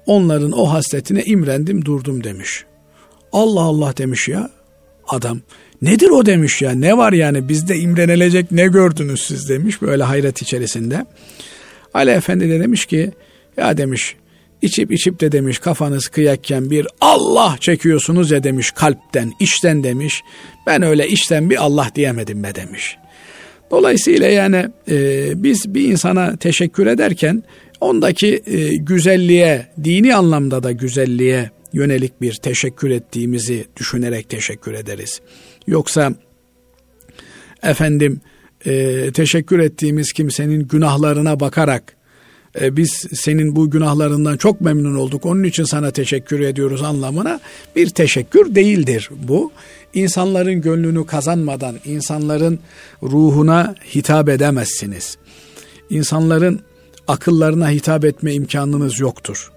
onların 0.07 0.53
o 0.53 0.65
hasletine 0.65 1.25
imrendim 1.25 1.85
durdum 1.85 2.25
demiş. 2.25 2.65
Allah 3.33 3.61
Allah 3.61 3.97
demiş 3.97 4.29
ya 4.29 4.51
adam. 5.09 5.41
Nedir 5.83 6.11
o 6.11 6.27
demiş 6.27 6.63
ya 6.63 6.71
ne 6.71 6.97
var 6.97 7.13
yani 7.13 7.49
bizde 7.49 7.77
imrenilecek 7.77 8.53
ne 8.53 8.67
gördünüz 8.67 9.23
siz 9.23 9.49
demiş 9.49 9.83
böyle 9.83 10.03
hayret 10.03 10.43
içerisinde. 10.43 11.07
Ali 11.95 12.11
Efendi 12.11 12.49
de 12.49 12.61
demiş 12.61 12.87
ki 12.87 13.13
ya 13.57 13.77
demiş 13.77 14.17
İçip 14.63 14.93
içip 14.93 15.21
de 15.21 15.33
demiş 15.33 15.59
kafanız 15.59 16.09
kıyakken 16.09 16.71
bir 16.71 16.87
Allah 17.01 17.57
çekiyorsunuz 17.61 18.31
ya 18.31 18.45
demiş 18.45 18.71
kalpten, 18.71 19.33
içten 19.41 19.85
demiş. 19.85 20.23
Ben 20.67 20.83
öyle 20.83 21.09
içten 21.09 21.51
bir 21.51 21.65
Allah 21.65 21.91
diyemedim 21.95 22.43
be 22.43 22.55
demiş. 22.55 22.97
Dolayısıyla 23.73 24.29
yani 24.29 24.69
e, 24.91 25.33
biz 25.43 25.75
bir 25.75 25.89
insana 25.89 26.37
teşekkür 26.37 26.87
ederken 26.87 27.43
ondaki 27.81 28.43
e, 28.47 28.77
güzelliğe, 28.77 29.67
dini 29.85 30.15
anlamda 30.15 30.63
da 30.63 30.73
güzelliğe 30.73 31.51
yönelik 31.73 32.21
bir 32.21 32.35
teşekkür 32.35 32.91
ettiğimizi 32.91 33.65
düşünerek 33.77 34.29
teşekkür 34.29 34.75
ederiz. 34.75 35.21
Yoksa 35.67 36.15
efendim 37.63 38.21
e, 38.67 39.11
teşekkür 39.13 39.59
ettiğimiz 39.59 40.13
kimsenin 40.13 40.69
günahlarına 40.69 41.41
bakarak 41.41 41.97
e, 42.61 42.77
biz 42.77 42.91
senin 43.13 43.57
bu 43.57 43.71
günahlarından 43.71 44.37
çok 44.37 44.61
memnun 44.61 44.95
olduk 44.95 45.27
onun 45.27 45.43
için 45.43 45.65
sana 45.65 45.91
teşekkür 45.91 46.41
ediyoruz 46.41 46.83
anlamına 46.83 47.41
bir 47.77 47.91
teşekkür 47.91 48.55
değildir 48.55 49.11
bu. 49.29 49.53
İnsanların 49.95 50.61
gönlünü 50.61 51.07
kazanmadan 51.07 51.77
insanların 51.85 52.59
ruhuna 53.03 53.75
hitap 53.95 54.29
edemezsiniz. 54.29 55.17
İnsanların 55.91 56.61
akıllarına 57.09 57.71
hitap 57.71 58.05
etme 58.05 58.33
imkanınız 58.33 59.01
yoktur. 59.01 59.53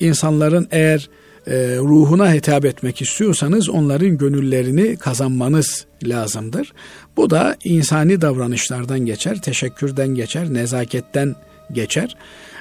İnsanların 0.00 0.68
eğer 0.70 1.08
e, 1.46 1.76
ruhuna 1.76 2.32
hitap 2.32 2.64
etmek 2.64 3.02
istiyorsanız 3.02 3.68
onların 3.68 4.18
gönüllerini 4.18 4.96
kazanmanız 4.96 5.86
lazımdır. 6.04 6.72
Bu 7.16 7.30
da 7.30 7.56
insani 7.64 8.20
davranışlardan 8.20 9.00
geçer, 9.00 9.42
teşekkürden 9.42 10.08
geçer, 10.08 10.54
nezaketten 10.54 11.36
geçer. 11.72 12.16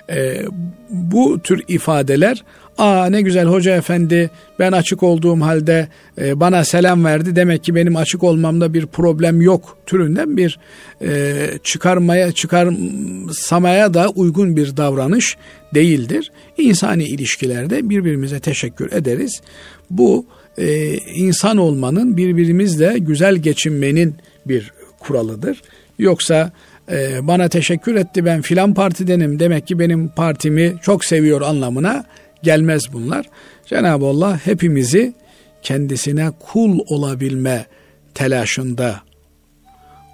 E, 0.10 0.46
bu 0.90 1.40
tür 1.40 1.64
ifadeler 1.68 2.44
''Aa 2.78 3.10
ne 3.10 3.22
güzel 3.22 3.46
hoca 3.46 3.76
efendi 3.76 4.30
ben 4.60 4.72
açık 4.72 5.04
olduğum 5.04 5.42
halde 5.42 5.88
e, 6.22 6.40
bana 6.40 6.66
selam 6.66 7.06
verdi 7.06 7.36
demek 7.36 7.64
ki 7.64 7.76
benim 7.76 7.96
açık 7.96 8.24
olmamda 8.24 8.74
bir 8.74 8.86
problem 8.86 9.42
yok'' 9.42 9.78
türünden 9.86 10.38
bir 10.38 10.60
e, 11.02 11.34
çıkarmaya 11.64 12.32
çıkarsamaya 12.32 13.94
da 13.94 14.10
uygun 14.10 14.56
bir 14.56 14.78
davranış 14.78 15.38
değildir. 15.76 16.32
İnsani 16.58 17.04
ilişkilerde 17.04 17.90
birbirimize 17.90 18.40
teşekkür 18.40 18.92
ederiz. 18.92 19.42
Bu 19.90 20.26
e, 20.58 20.98
insan 20.98 21.58
olmanın 21.58 22.18
birbirimizle 22.18 22.96
güzel 22.98 23.36
geçinmenin 23.36 24.16
bir 24.46 24.72
kuralıdır. 25.08 25.62
Yoksa 26.00 26.52
e, 26.92 27.28
bana 27.28 27.50
teşekkür 27.50 27.96
etti 27.96 28.26
ben 28.26 28.42
filan 28.42 28.74
partidenim 28.74 29.40
demek 29.40 29.68
ki 29.68 29.80
benim 29.80 30.08
partimi 30.08 30.76
çok 30.82 31.06
seviyor 31.06 31.42
anlamına 31.42 32.06
gelmez 32.44 32.94
bunlar. 32.94 33.26
Cenab-ı 33.66 34.06
Allah 34.06 34.40
hepimizi 34.46 35.14
kendisine 35.62 36.32
kul 36.40 36.80
olabilme 36.88 37.66
telaşında 38.14 39.00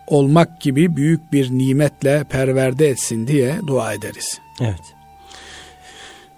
olmak 0.08 0.62
gibi 0.62 0.96
büyük 0.96 1.34
bir 1.34 1.52
nimetle 1.52 2.24
perverde 2.30 2.90
etsin 2.90 3.28
diye 3.28 3.56
dua 3.68 3.94
ederiz. 3.94 4.40
Evet. 4.62 4.94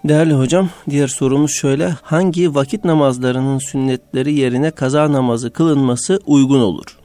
Değerli 0.04 0.34
hocam, 0.34 0.70
diğer 0.90 1.08
sorumuz 1.08 1.52
şöyle. 1.52 1.88
Hangi 2.02 2.54
vakit 2.54 2.84
namazlarının 2.84 3.58
sünnetleri 3.58 4.34
yerine 4.34 4.70
kaza 4.70 5.12
namazı 5.12 5.52
kılınması 5.52 6.20
uygun 6.26 6.60
olur? 6.60 6.98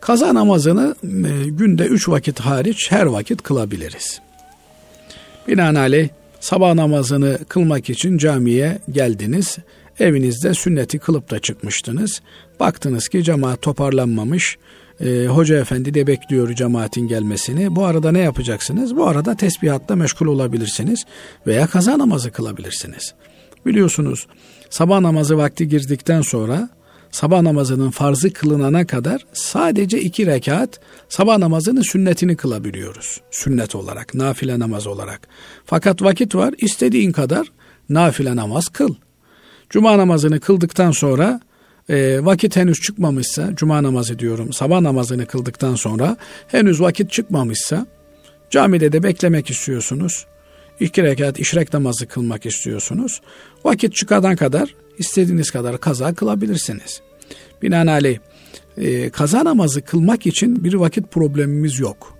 Kaza 0.00 0.34
namazını 0.34 0.94
e, 1.04 1.48
günde 1.48 1.84
üç 1.84 2.08
vakit 2.08 2.40
hariç 2.40 2.92
her 2.92 3.06
vakit 3.06 3.42
kılabiliriz. 3.42 4.20
Binaenaleyh 5.48 6.08
sabah 6.40 6.74
namazını 6.74 7.38
kılmak 7.48 7.90
için 7.90 8.18
camiye 8.18 8.78
geldiniz. 8.90 9.58
Evinizde 9.98 10.54
sünneti 10.54 10.98
kılıp 10.98 11.30
da 11.30 11.38
çıkmıştınız. 11.38 12.22
Baktınız 12.60 13.08
ki 13.08 13.24
cemaat 13.24 13.62
toparlanmamış. 13.62 14.58
E, 15.00 15.26
Hoca 15.26 15.58
efendi 15.58 15.94
de 15.94 16.06
bekliyor 16.06 16.54
cemaatin 16.54 17.08
gelmesini. 17.08 17.76
Bu 17.76 17.84
arada 17.84 18.12
ne 18.12 18.18
yapacaksınız? 18.18 18.96
Bu 18.96 19.06
arada 19.06 19.36
tesbihatla 19.36 19.96
meşgul 19.96 20.26
olabilirsiniz 20.26 21.04
veya 21.46 21.66
kaza 21.66 21.98
namazı 21.98 22.30
kılabilirsiniz. 22.30 23.14
Biliyorsunuz 23.66 24.26
sabah 24.70 25.00
namazı 25.00 25.38
vakti 25.38 25.68
girdikten 25.68 26.22
sonra 26.22 26.68
sabah 27.10 27.42
namazının 27.42 27.90
farzı 27.90 28.32
kılınana 28.32 28.86
kadar 28.86 29.26
sadece 29.32 30.00
iki 30.00 30.26
rekat 30.26 30.80
sabah 31.08 31.38
namazının 31.38 31.82
sünnetini 31.82 32.36
kılabiliyoruz. 32.36 33.20
Sünnet 33.30 33.74
olarak, 33.74 34.14
nafile 34.14 34.58
namaz 34.58 34.86
olarak. 34.86 35.28
Fakat 35.64 36.02
vakit 36.02 36.34
var, 36.34 36.54
istediğin 36.58 37.12
kadar 37.12 37.52
nafile 37.88 38.36
namaz 38.36 38.68
kıl. 38.68 38.94
Cuma 39.70 39.98
namazını 39.98 40.40
kıldıktan 40.40 40.90
sonra 40.90 41.40
e, 41.88 42.24
vakit 42.24 42.56
henüz 42.56 42.80
çıkmamışsa, 42.80 43.50
cuma 43.54 43.82
namazı 43.82 44.18
diyorum, 44.18 44.52
sabah 44.52 44.80
namazını 44.80 45.26
kıldıktan 45.26 45.74
sonra 45.74 46.16
henüz 46.48 46.80
vakit 46.80 47.10
çıkmamışsa, 47.10 47.86
camide 48.50 48.92
de 48.92 49.02
beklemek 49.02 49.50
istiyorsunuz. 49.50 50.26
İki 50.80 51.02
rekat 51.02 51.40
işrek 51.40 51.72
namazı 51.72 52.06
kılmak 52.06 52.46
istiyorsunuz. 52.46 53.20
Vakit 53.64 53.94
çıkadan 53.94 54.36
kadar 54.36 54.74
istediğiniz 54.98 55.50
kadar 55.50 55.80
kaza 55.80 56.14
kılabilirsiniz. 56.14 57.00
Binaenaleyh 57.62 58.18
e, 58.76 59.10
kaza 59.10 59.44
namazı 59.44 59.82
kılmak 59.82 60.26
için 60.26 60.64
bir 60.64 60.74
vakit 60.74 61.10
problemimiz 61.10 61.80
yok. 61.80 62.18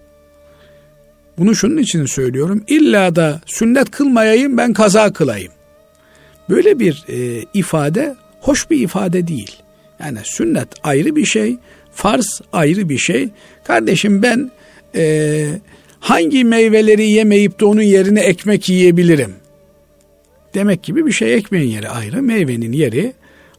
Bunu 1.38 1.54
şunun 1.54 1.76
için 1.76 2.06
söylüyorum. 2.06 2.64
İlla 2.68 3.16
da 3.16 3.40
sünnet 3.46 3.90
kılmayayım 3.90 4.56
ben 4.56 4.72
kaza 4.72 5.12
kılayım. 5.12 5.52
Böyle 6.48 6.78
bir 6.78 7.04
e, 7.08 7.44
ifade 7.54 8.16
hoş 8.40 8.70
bir 8.70 8.80
ifade 8.80 9.26
değil. 9.26 9.56
Yani 10.00 10.18
sünnet 10.24 10.68
ayrı 10.82 11.16
bir 11.16 11.24
şey, 11.24 11.56
farz 11.92 12.40
ayrı 12.52 12.88
bir 12.88 12.98
şey. 12.98 13.28
Kardeşim 13.64 14.22
ben 14.22 14.50
e, 14.94 15.46
hangi 16.00 16.44
meyveleri 16.44 17.10
yemeyip 17.10 17.60
de 17.60 17.64
onun 17.64 17.82
yerine 17.82 18.20
ekmek 18.20 18.68
yiyebilirim? 18.68 19.34
Demek 20.54 20.82
gibi 20.82 21.06
bir 21.06 21.12
şey 21.12 21.34
ekmeğin 21.34 21.70
yeri 21.70 21.88
ayrı, 21.88 22.22
meyvenin 22.22 22.72
yeri 22.72 23.12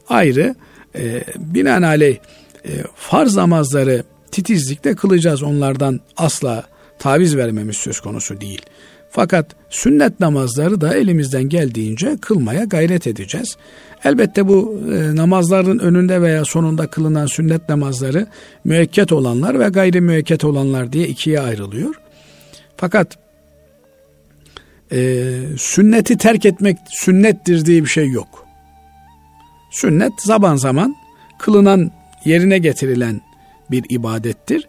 ayrı. 0.08 0.54
E, 0.94 1.24
binaenaleyh 1.38 2.16
e, 2.64 2.70
farz 2.94 3.36
namazları 3.36 4.04
titizlikle 4.30 4.94
kılacağız. 4.94 5.42
Onlardan 5.42 6.00
asla 6.16 6.64
taviz 6.98 7.36
vermemiz 7.36 7.76
söz 7.76 8.00
konusu 8.00 8.40
değil. 8.40 8.62
Fakat 9.10 9.46
sünnet 9.70 10.20
namazları 10.20 10.80
da 10.80 10.94
elimizden 10.94 11.42
geldiğince 11.42 12.16
kılmaya 12.20 12.64
gayret 12.64 13.06
edeceğiz. 13.06 13.56
Elbette 14.04 14.48
bu 14.48 14.80
e, 14.92 15.16
namazların 15.16 15.78
önünde 15.78 16.22
veya 16.22 16.44
sonunda 16.44 16.86
kılınan 16.86 17.26
sünnet 17.26 17.68
namazları 17.68 18.26
müekket 18.64 19.12
olanlar 19.12 19.60
ve 19.60 19.68
gayri 19.68 20.00
müekket 20.00 20.44
olanlar 20.44 20.92
diye 20.92 21.08
ikiye 21.08 21.40
ayrılıyor. 21.40 22.01
Fakat 22.82 23.18
e, 24.92 24.98
sünneti 25.58 26.18
terk 26.18 26.46
etmek 26.46 26.78
sünnettir 26.88 27.64
diye 27.64 27.82
bir 27.82 27.88
şey 27.88 28.10
yok. 28.10 28.46
Sünnet 29.70 30.12
zaman 30.18 30.56
zaman 30.56 30.96
kılınan 31.38 31.92
yerine 32.24 32.58
getirilen 32.58 33.20
bir 33.70 33.84
ibadettir. 33.88 34.68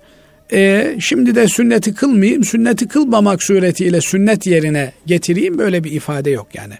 E, 0.51 0.95
şimdi 0.99 1.35
de 1.35 1.47
sünneti 1.47 1.95
kılmayayım, 1.95 2.43
sünneti 2.43 2.87
kılmamak 2.87 3.43
suretiyle 3.43 4.01
sünnet 4.01 4.47
yerine 4.47 4.91
getireyim 5.05 5.57
böyle 5.57 5.83
bir 5.83 5.91
ifade 5.91 6.29
yok 6.29 6.47
yani. 6.53 6.73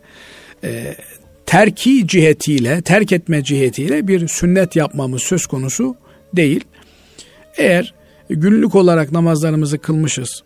E, 0.64 0.96
terki 1.46 2.08
cihetiyle, 2.08 2.82
terk 2.82 3.12
etme 3.12 3.44
cihetiyle 3.44 4.08
bir 4.08 4.28
sünnet 4.28 4.76
yapmamız 4.76 5.22
söz 5.22 5.46
konusu 5.46 5.96
değil. 6.34 6.64
Eğer 7.58 7.94
günlük 8.30 8.76
olarak 8.76 9.12
namazlarımızı 9.12 9.78
kılmışız, 9.78 10.44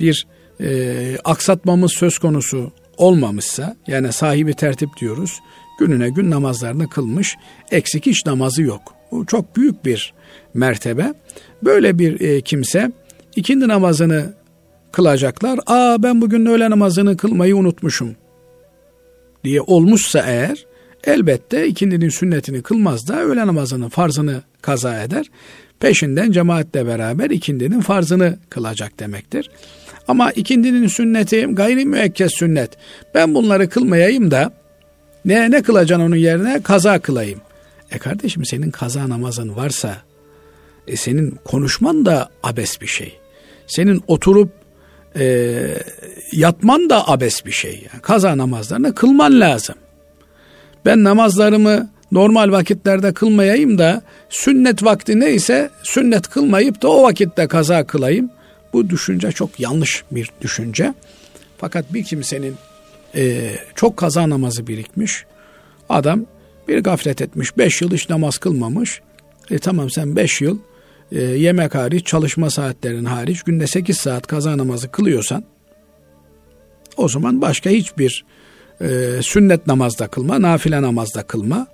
bir 0.00 0.26
e, 0.60 1.18
aksatmamız 1.24 1.92
söz 1.92 2.18
konusu 2.18 2.72
olmamışsa, 2.96 3.76
yani 3.86 4.12
sahibi 4.12 4.54
tertip 4.54 4.88
diyoruz, 5.00 5.40
gününe 5.78 6.08
gün 6.08 6.30
namazlarını 6.30 6.88
kılmış, 6.88 7.36
eksik 7.70 8.06
hiç 8.06 8.26
namazı 8.26 8.62
yok. 8.62 8.94
Bu 9.12 9.26
çok 9.26 9.56
büyük 9.56 9.84
bir 9.84 10.14
mertebe. 10.54 11.14
Böyle 11.62 11.98
bir 11.98 12.20
e, 12.20 12.40
kimse 12.40 12.92
ikindi 13.36 13.68
namazını 13.68 14.34
kılacaklar. 14.92 15.60
Aa 15.66 16.02
ben 16.02 16.20
bugün 16.20 16.46
öğle 16.46 16.70
namazını 16.70 17.16
kılmayı 17.16 17.56
unutmuşum 17.56 18.16
diye 19.44 19.60
olmuşsa 19.60 20.24
eğer 20.26 20.66
elbette 21.04 21.66
ikindinin 21.66 22.08
sünnetini 22.08 22.62
kılmaz 22.62 23.08
da 23.08 23.20
öğle 23.20 23.46
namazının 23.46 23.88
farzını 23.88 24.42
kaza 24.62 25.02
eder. 25.02 25.30
Peşinden 25.80 26.32
cemaatle 26.32 26.86
beraber 26.86 27.30
ikindinin 27.30 27.80
farzını 27.80 28.38
kılacak 28.50 29.00
demektir. 29.00 29.50
Ama 30.08 30.32
ikindinin 30.32 30.86
sünneti 30.86 31.46
gayri 31.46 31.84
müekkez 31.84 32.32
sünnet. 32.32 32.70
Ben 33.14 33.34
bunları 33.34 33.68
kılmayayım 33.68 34.30
da 34.30 34.52
ne 35.24 35.50
ne 35.50 35.62
kılacaksın 35.62 36.06
onun 36.06 36.16
yerine? 36.16 36.62
Kaza 36.62 36.98
kılayım. 36.98 37.40
E 37.90 37.98
kardeşim 37.98 38.44
senin 38.44 38.70
kaza 38.70 39.08
namazın 39.08 39.56
varsa 39.56 39.96
e 40.86 40.96
senin 40.96 41.38
konuşman 41.44 42.06
da 42.06 42.28
abes 42.42 42.80
bir 42.80 42.86
şey. 42.86 43.18
Senin 43.66 44.02
oturup 44.06 44.52
e, 45.16 45.56
yatman 46.32 46.90
da 46.90 47.08
abes 47.08 47.46
bir 47.46 47.52
şey. 47.52 47.72
Yani 47.72 48.02
kaza 48.02 48.38
namazlarını 48.38 48.94
kılman 48.94 49.40
lazım. 49.40 49.74
Ben 50.86 51.04
namazlarımı 51.04 51.90
normal 52.12 52.52
vakitlerde 52.52 53.14
kılmayayım 53.14 53.78
da 53.78 54.02
sünnet 54.28 54.84
vakti 54.84 55.20
neyse 55.20 55.70
sünnet 55.82 56.28
kılmayıp 56.28 56.82
da 56.82 56.88
o 56.88 57.02
vakitte 57.02 57.46
kaza 57.46 57.86
kılayım. 57.86 58.30
Bu 58.74 58.90
düşünce 58.90 59.32
çok 59.32 59.60
yanlış 59.60 60.04
bir 60.10 60.30
düşünce. 60.40 60.94
Fakat 61.58 61.94
bir 61.94 62.04
kimsenin 62.04 62.54
e, 63.14 63.50
çok 63.74 63.96
kaza 63.96 64.30
namazı 64.30 64.66
birikmiş. 64.66 65.24
Adam 65.88 66.26
bir 66.68 66.78
gaflet 66.78 67.22
etmiş. 67.22 67.58
Beş 67.58 67.82
yıl 67.82 67.92
hiç 67.92 68.10
namaz 68.10 68.38
kılmamış. 68.38 69.00
E 69.50 69.58
tamam 69.58 69.90
sen 69.90 70.16
beş 70.16 70.40
yıl 70.40 70.58
e, 71.12 71.22
yemek 71.22 71.74
hariç, 71.74 72.06
çalışma 72.06 72.50
saatlerin 72.50 73.04
hariç 73.04 73.42
günde 73.42 73.66
sekiz 73.66 73.96
saat 73.96 74.26
kaza 74.26 74.58
namazı 74.58 74.90
kılıyorsan 74.90 75.44
o 76.96 77.08
zaman 77.08 77.40
başka 77.40 77.70
hiçbir 77.70 78.24
e, 78.80 78.86
sünnet 79.22 79.66
namazda 79.66 80.06
kılma, 80.06 80.42
nafile 80.42 80.82
namazda 80.82 81.22
kılma. 81.22 81.66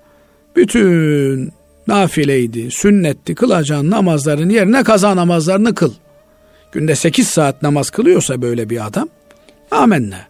Bütün 0.56 1.52
nafileydi, 1.86 2.70
sünnetti 2.70 3.34
kılacağın 3.34 3.90
namazların 3.90 4.50
yerine 4.50 4.84
kaza 4.84 5.16
namazlarını 5.16 5.74
kıl. 5.74 5.92
Günde 6.72 6.94
sekiz 6.94 7.28
saat 7.28 7.62
namaz 7.62 7.90
kılıyorsa 7.90 8.42
böyle 8.42 8.70
bir 8.70 8.86
adam 8.86 9.08
amenna. 9.70 10.20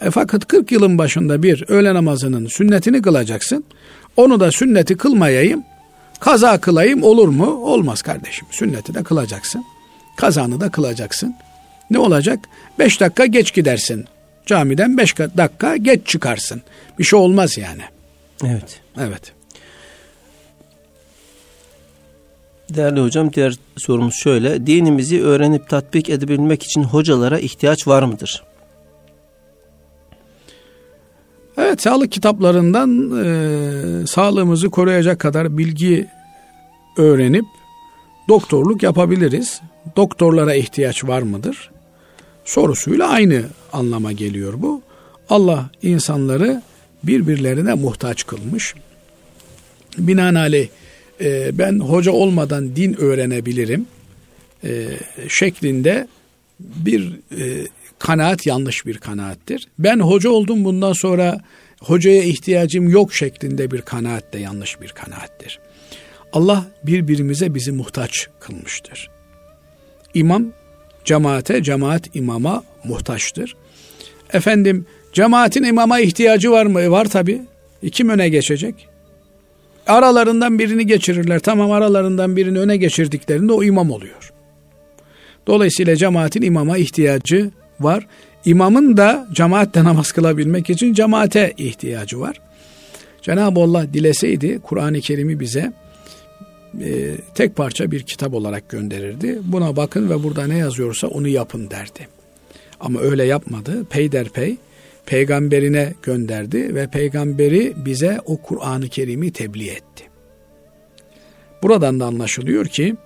E 0.00 0.10
fakat 0.10 0.48
40 0.48 0.72
yılın 0.72 0.98
başında 0.98 1.42
bir 1.42 1.64
öğle 1.68 1.94
namazının 1.94 2.46
sünnetini 2.46 3.02
kılacaksın. 3.02 3.64
Onu 4.16 4.40
da 4.40 4.52
sünneti 4.52 4.96
kılmayayım, 4.96 5.64
kaza 6.20 6.60
kılayım 6.60 7.02
olur 7.02 7.28
mu? 7.28 7.46
Olmaz 7.46 8.02
kardeşim. 8.02 8.46
Sünneti 8.50 8.94
de 8.94 9.02
kılacaksın. 9.02 9.64
Kazanı 10.16 10.60
da 10.60 10.70
kılacaksın. 10.70 11.34
Ne 11.90 11.98
olacak? 11.98 12.38
Beş 12.78 13.00
dakika 13.00 13.26
geç 13.26 13.54
gidersin. 13.54 14.04
Camiden 14.46 14.98
beş 14.98 15.18
dakika 15.18 15.76
geç 15.76 16.06
çıkarsın. 16.06 16.62
Bir 16.98 17.04
şey 17.04 17.18
olmaz 17.18 17.58
yani. 17.58 17.82
Evet. 18.44 18.80
Evet. 18.98 19.32
Değerli 22.74 23.00
hocam 23.00 23.32
diğer 23.32 23.54
sorumuz 23.76 24.14
şöyle. 24.14 24.66
Dinimizi 24.66 25.22
öğrenip 25.22 25.68
tatbik 25.68 26.10
edebilmek 26.10 26.62
için 26.62 26.82
hocalara 26.82 27.38
ihtiyaç 27.38 27.86
var 27.86 28.02
mıdır? 28.02 28.42
Evet 31.56 31.82
sağlık 31.82 32.12
kitaplarından 32.12 33.10
e, 33.24 34.06
sağlığımızı 34.06 34.70
koruyacak 34.70 35.18
kadar 35.18 35.58
bilgi 35.58 36.06
öğrenip 36.96 37.44
doktorluk 38.28 38.82
yapabiliriz. 38.82 39.60
Doktorlara 39.96 40.54
ihtiyaç 40.54 41.04
var 41.04 41.22
mıdır? 41.22 41.70
Sorusuyla 42.44 43.08
aynı 43.08 43.42
anlama 43.72 44.12
geliyor 44.12 44.54
bu. 44.56 44.82
Allah 45.28 45.70
insanları 45.82 46.62
birbirlerine 47.04 47.74
muhtaç 47.74 48.26
kılmış. 48.26 48.74
Binaenaleyh 49.98 50.68
e, 51.22 51.58
ben 51.58 51.78
hoca 51.78 52.12
olmadan 52.12 52.76
din 52.76 52.94
öğrenebilirim 52.94 53.86
e, 54.64 54.86
şeklinde 55.28 56.08
bir 56.60 57.12
e, 57.38 57.66
kanaat 57.98 58.46
yanlış 58.46 58.86
bir 58.86 58.98
kanaattir. 58.98 59.68
Ben 59.78 60.00
hoca 60.00 60.30
oldum 60.30 60.64
bundan 60.64 60.92
sonra 60.92 61.40
hocaya 61.80 62.22
ihtiyacım 62.22 62.88
yok 62.88 63.14
şeklinde 63.14 63.70
bir 63.70 63.80
kanaat 63.80 64.32
de 64.32 64.38
yanlış 64.38 64.80
bir 64.80 64.88
kanaattir. 64.88 65.60
Allah 66.32 66.66
birbirimize 66.84 67.54
bizi 67.54 67.72
muhtaç 67.72 68.28
kılmıştır. 68.40 69.10
İmam 70.14 70.52
cemaate, 71.04 71.62
cemaat 71.62 72.16
imama 72.16 72.64
muhtaçtır. 72.84 73.56
Efendim 74.32 74.86
cemaatin 75.12 75.62
imama 75.62 76.00
ihtiyacı 76.00 76.50
var 76.50 76.66
mı? 76.66 76.90
Var 76.90 77.04
tabi. 77.04 77.42
Kim 77.92 78.08
öne 78.08 78.28
geçecek? 78.28 78.88
Aralarından 79.86 80.58
birini 80.58 80.86
geçirirler. 80.86 81.38
Tamam 81.38 81.70
aralarından 81.70 82.36
birini 82.36 82.58
öne 82.58 82.76
geçirdiklerinde 82.76 83.52
o 83.52 83.62
imam 83.62 83.90
oluyor. 83.90 84.32
Dolayısıyla 85.46 85.96
cemaatin 85.96 86.42
imama 86.42 86.78
ihtiyacı 86.78 87.50
var. 87.80 88.06
İmamın 88.44 88.96
da 88.96 89.28
cemaatle 89.32 89.84
namaz 89.84 90.12
kılabilmek 90.12 90.70
için 90.70 90.92
cemaate 90.92 91.52
ihtiyacı 91.56 92.20
var. 92.20 92.40
Cenab-ı 93.22 93.60
Allah 93.60 93.86
dileseydi 93.94 94.60
Kur'an-ı 94.62 95.00
Kerim'i 95.00 95.40
bize 95.40 95.72
e, 96.80 97.14
tek 97.34 97.56
parça 97.56 97.90
bir 97.90 98.02
kitap 98.02 98.34
olarak 98.34 98.68
gönderirdi. 98.68 99.38
Buna 99.42 99.76
bakın 99.76 100.10
ve 100.10 100.22
burada 100.22 100.46
ne 100.46 100.58
yazıyorsa 100.58 101.06
onu 101.06 101.28
yapın 101.28 101.70
derdi. 101.70 102.08
Ama 102.80 103.00
öyle 103.00 103.24
yapmadı. 103.24 103.84
Peyderpey 103.90 104.56
peygamberine 105.06 105.94
gönderdi 106.02 106.74
ve 106.74 106.86
peygamberi 106.86 107.72
bize 107.76 108.20
o 108.24 108.36
Kur'an-ı 108.36 108.88
Kerim'i 108.88 109.32
tebliğ 109.32 109.70
etti. 109.70 110.04
Buradan 111.62 112.00
da 112.00 112.06
anlaşılıyor 112.06 112.66
ki 112.66 112.96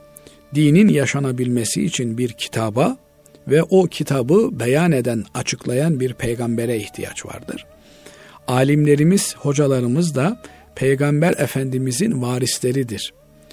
dinin 0.55 0.88
yaşanabilmesi 0.88 1.84
için 1.84 2.18
bir 2.18 2.32
kitaba 2.32 2.97
ve 3.49 3.62
o 3.62 3.84
kitabı 3.84 4.51
beyan 4.53 4.92
eden, 4.92 5.24
açıklayan 5.34 6.01
bir 6.01 6.14
peygambere 6.14 6.76
ihtiyaç 6.76 7.26
vardır. 7.26 7.66
Alimlerimiz, 8.47 9.36
hocalarımız 9.36 10.14
da 10.14 10.42
peygamber 10.74 11.34
efendimizin 11.38 12.22
varisleridir. 12.22 13.12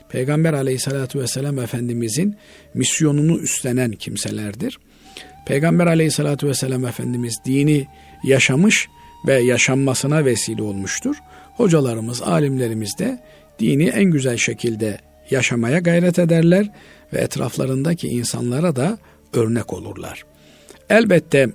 Peygamber 0.09 0.53
aleyhissalatü 0.53 1.19
vesselam 1.19 1.59
efendimizin 1.59 2.35
misyonunu 2.73 3.39
üstlenen 3.39 3.91
kimselerdir. 3.91 4.79
Peygamber 5.45 5.87
aleyhissalatü 5.87 6.47
vesselam 6.47 6.85
efendimiz 6.85 7.35
dini 7.45 7.87
yaşamış 8.23 8.87
ve 9.27 9.33
yaşanmasına 9.33 10.25
vesile 10.25 10.63
olmuştur. 10.63 11.15
Hocalarımız, 11.55 12.21
alimlerimiz 12.21 12.97
de 12.99 13.19
dini 13.59 13.87
en 13.87 14.03
güzel 14.03 14.37
şekilde 14.37 14.97
yaşamaya 15.29 15.79
gayret 15.79 16.19
ederler 16.19 16.69
ve 17.13 17.17
etraflarındaki 17.17 18.07
insanlara 18.07 18.75
da 18.75 18.97
örnek 19.33 19.73
olurlar. 19.73 20.23
Elbette 20.89 21.49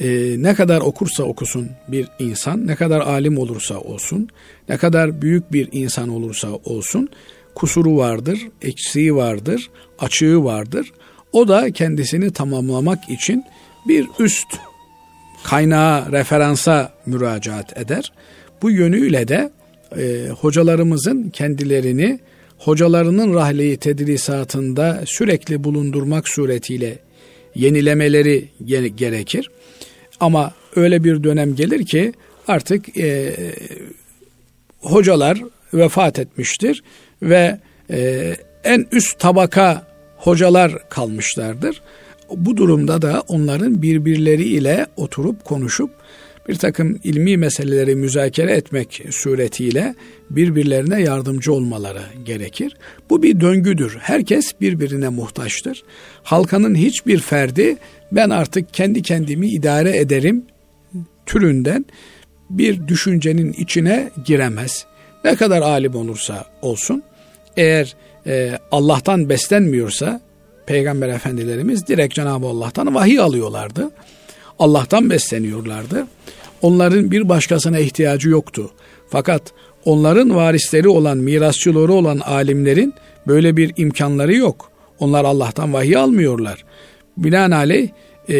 e, 0.00 0.34
ne 0.42 0.54
kadar 0.54 0.80
okursa 0.80 1.22
okusun 1.24 1.70
bir 1.88 2.08
insan, 2.18 2.66
ne 2.66 2.76
kadar 2.76 3.00
alim 3.00 3.38
olursa 3.38 3.78
olsun, 3.78 4.28
ne 4.68 4.76
kadar 4.76 5.22
büyük 5.22 5.52
bir 5.52 5.68
insan 5.72 6.08
olursa 6.08 6.48
olsun, 6.64 7.08
kusuru 7.54 7.96
vardır, 7.96 8.38
eksiği 8.62 9.14
vardır, 9.14 9.70
açığı 9.98 10.44
vardır. 10.44 10.92
O 11.32 11.48
da 11.48 11.72
kendisini 11.72 12.32
tamamlamak 12.32 13.08
için 13.08 13.44
bir 13.88 14.06
üst 14.18 14.58
kaynağa, 15.44 16.08
referansa 16.12 16.92
müracaat 17.06 17.78
eder. 17.78 18.12
Bu 18.62 18.70
yönüyle 18.70 19.28
de 19.28 19.50
e, 19.98 20.28
hocalarımızın 20.40 21.30
kendilerini 21.30 22.20
hocalarının 22.58 23.34
rahleyi 23.34 23.76
tedrisatında 23.76 25.02
sürekli 25.06 25.64
bulundurmak 25.64 26.28
suretiyle 26.28 26.98
yenilemeleri 27.54 28.48
gerekir. 28.96 29.50
Ama 30.20 30.52
öyle 30.76 31.04
bir 31.04 31.24
dönem 31.24 31.54
gelir 31.54 31.86
ki 31.86 32.12
artık 32.48 32.98
e, 32.98 33.34
hocalar 34.80 35.38
vefat 35.74 36.18
etmiştir 36.18 36.82
ve 37.22 37.58
e, 37.90 38.32
en 38.64 38.86
üst 38.92 39.18
tabaka 39.18 39.86
hocalar 40.16 40.88
kalmışlardır. 40.88 41.82
Bu 42.36 42.56
durumda 42.56 43.02
da 43.02 43.22
onların 43.28 43.82
birbirleriyle 43.82 44.86
oturup 44.96 45.44
konuşup 45.44 45.90
bir 46.48 46.54
takım 46.54 46.98
ilmi 47.04 47.36
meseleleri 47.36 47.94
müzakere 47.94 48.52
etmek 48.52 49.04
suretiyle 49.10 49.94
birbirlerine 50.30 51.02
yardımcı 51.02 51.52
olmaları 51.52 52.02
gerekir. 52.24 52.76
Bu 53.10 53.22
bir 53.22 53.40
döngüdür. 53.40 53.98
Herkes 54.00 54.52
birbirine 54.60 55.08
muhtaçtır. 55.08 55.82
Halkanın 56.22 56.74
hiçbir 56.74 57.18
ferdi 57.18 57.76
ben 58.12 58.30
artık 58.30 58.74
kendi 58.74 59.02
kendimi 59.02 59.48
idare 59.48 59.96
ederim 59.96 60.44
türünden 61.26 61.84
bir 62.50 62.88
düşüncenin 62.88 63.52
içine 63.52 64.10
giremez. 64.24 64.86
Ne 65.24 65.36
kadar 65.36 65.62
alim 65.62 65.94
olursa 65.94 66.44
olsun 66.62 67.02
eğer 67.56 67.96
e, 68.26 68.58
Allah'tan 68.70 69.28
beslenmiyorsa 69.28 70.20
Peygamber 70.72 71.08
efendilerimiz 71.08 71.86
direkt 71.86 72.14
Cenab-ı 72.14 72.46
Allah'tan 72.46 72.94
vahiy 72.94 73.20
alıyorlardı. 73.20 73.90
Allah'tan 74.58 75.10
besleniyorlardı. 75.10 76.06
Onların 76.62 77.10
bir 77.10 77.28
başkasına 77.28 77.78
ihtiyacı 77.78 78.28
yoktu. 78.28 78.70
Fakat 79.10 79.42
onların 79.84 80.36
varisleri 80.36 80.88
olan, 80.88 81.18
mirasçıları 81.18 81.92
olan 81.92 82.18
alimlerin 82.18 82.94
böyle 83.26 83.56
bir 83.56 83.72
imkanları 83.76 84.34
yok. 84.34 84.70
Onlar 84.98 85.24
Allah'tan 85.24 85.72
vahiy 85.72 85.96
almıyorlar. 85.96 86.64
Binaenaleyh 87.16 87.88
e, 88.28 88.36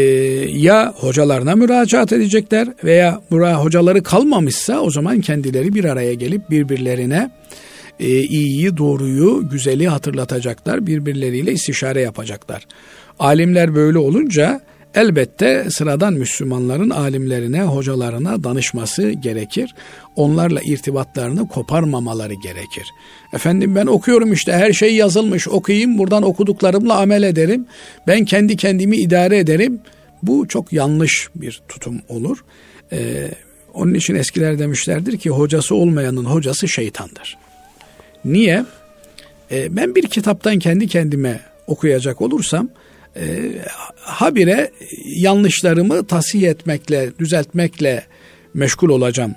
ya 0.48 0.94
hocalarına 0.96 1.56
müracaat 1.56 2.12
edecekler 2.12 2.68
veya 2.84 3.22
hocaları 3.30 4.02
kalmamışsa 4.02 4.80
o 4.80 4.90
zaman 4.90 5.20
kendileri 5.20 5.74
bir 5.74 5.84
araya 5.84 6.14
gelip 6.14 6.50
birbirlerine 6.50 7.30
e, 8.02 8.22
iyiyi, 8.22 8.76
doğruyu, 8.76 9.48
güzeli 9.50 9.88
hatırlatacaklar. 9.88 10.86
Birbirleriyle 10.86 11.52
istişare 11.52 12.00
yapacaklar. 12.00 12.66
Alimler 13.18 13.74
böyle 13.74 13.98
olunca 13.98 14.60
elbette 14.94 15.66
sıradan 15.70 16.14
Müslümanların 16.14 16.90
alimlerine, 16.90 17.62
hocalarına 17.62 18.44
danışması 18.44 19.10
gerekir. 19.10 19.74
Onlarla 20.16 20.60
irtibatlarını 20.62 21.48
koparmamaları 21.48 22.34
gerekir. 22.34 22.86
Efendim 23.32 23.74
ben 23.74 23.86
okuyorum 23.86 24.32
işte 24.32 24.52
her 24.52 24.72
şey 24.72 24.94
yazılmış 24.94 25.48
okuyayım 25.48 25.98
buradan 25.98 26.22
okuduklarımla 26.22 26.98
amel 26.98 27.22
ederim. 27.22 27.66
Ben 28.06 28.24
kendi 28.24 28.56
kendimi 28.56 28.96
idare 28.96 29.38
ederim. 29.38 29.80
Bu 30.22 30.48
çok 30.48 30.72
yanlış 30.72 31.28
bir 31.34 31.62
tutum 31.68 32.00
olur. 32.08 32.44
Ee, 32.92 33.30
onun 33.74 33.94
için 33.94 34.14
eskiler 34.14 34.58
demişlerdir 34.58 35.18
ki 35.18 35.30
hocası 35.30 35.74
olmayanın 35.74 36.24
hocası 36.24 36.68
şeytandır. 36.68 37.38
Niye? 38.24 38.64
Ee, 39.50 39.76
ben 39.76 39.94
bir 39.94 40.06
kitaptan 40.06 40.58
kendi 40.58 40.88
kendime 40.88 41.40
okuyacak 41.66 42.20
olursam 42.20 42.68
e, 43.16 43.52
habire 44.00 44.70
yanlışlarımı 45.06 46.06
tasih 46.06 46.42
etmekle, 46.42 47.10
düzeltmekle 47.18 48.06
meşgul 48.54 48.88
olacağım 48.88 49.34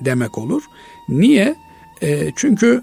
demek 0.00 0.38
olur. 0.38 0.62
Niye? 1.08 1.54
E, 2.02 2.30
çünkü 2.36 2.82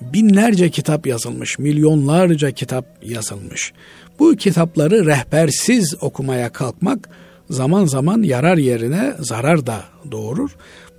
binlerce 0.00 0.70
kitap 0.70 1.06
yazılmış, 1.06 1.58
milyonlarca 1.58 2.50
kitap 2.50 2.86
yazılmış. 3.02 3.72
Bu 4.18 4.36
kitapları 4.36 5.06
rehbersiz 5.06 5.94
okumaya 6.00 6.52
kalkmak 6.52 7.08
zaman 7.50 7.84
zaman 7.84 8.22
yarar 8.22 8.56
yerine 8.56 9.14
zarar 9.20 9.66
da 9.66 9.84
doğurur. 10.10 10.50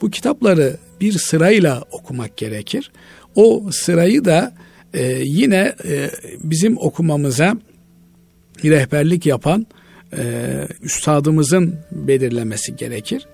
Bu 0.02 0.10
kitapları 0.10 0.78
bir 1.02 1.12
sırayla 1.12 1.84
okumak 1.92 2.38
gerekir. 2.38 2.92
O 3.40 3.72
sırayı 3.72 4.26
da 4.26 4.54
e, 4.94 5.22
yine 5.24 5.76
e, 5.86 6.10
bizim 6.44 6.78
okumamıza 6.78 7.58
rehberlik 8.64 9.26
yapan 9.26 9.68
e, 10.18 10.24
üstadımızın 10.82 11.76
belirlemesi 11.92 12.76
gerekir. 12.76 13.28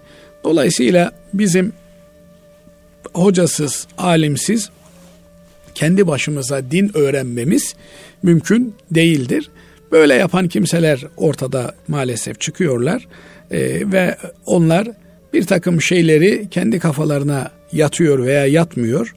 Dolayısıyla 0.44 1.12
bizim 1.34 1.74
hocasız, 3.14 3.88
alimsiz 3.98 4.70
kendi 5.76 6.08
başımıza 6.08 6.72
din 6.72 6.92
öğrenmemiz 6.94 7.76
mümkün 8.24 8.76
değildir. 8.92 9.50
Böyle 9.92 10.14
yapan 10.14 10.48
kimseler 10.48 11.02
ortada 11.18 11.76
maalesef 11.88 12.40
çıkıyorlar 12.40 13.08
e, 13.52 13.92
ve 13.92 14.18
onlar 14.46 14.88
bir 15.34 15.46
takım 15.46 15.82
şeyleri 15.82 16.50
kendi 16.52 16.80
kafalarına 16.80 17.52
yatıyor 17.72 18.26
veya 18.26 18.46
yatmıyor 18.46 19.16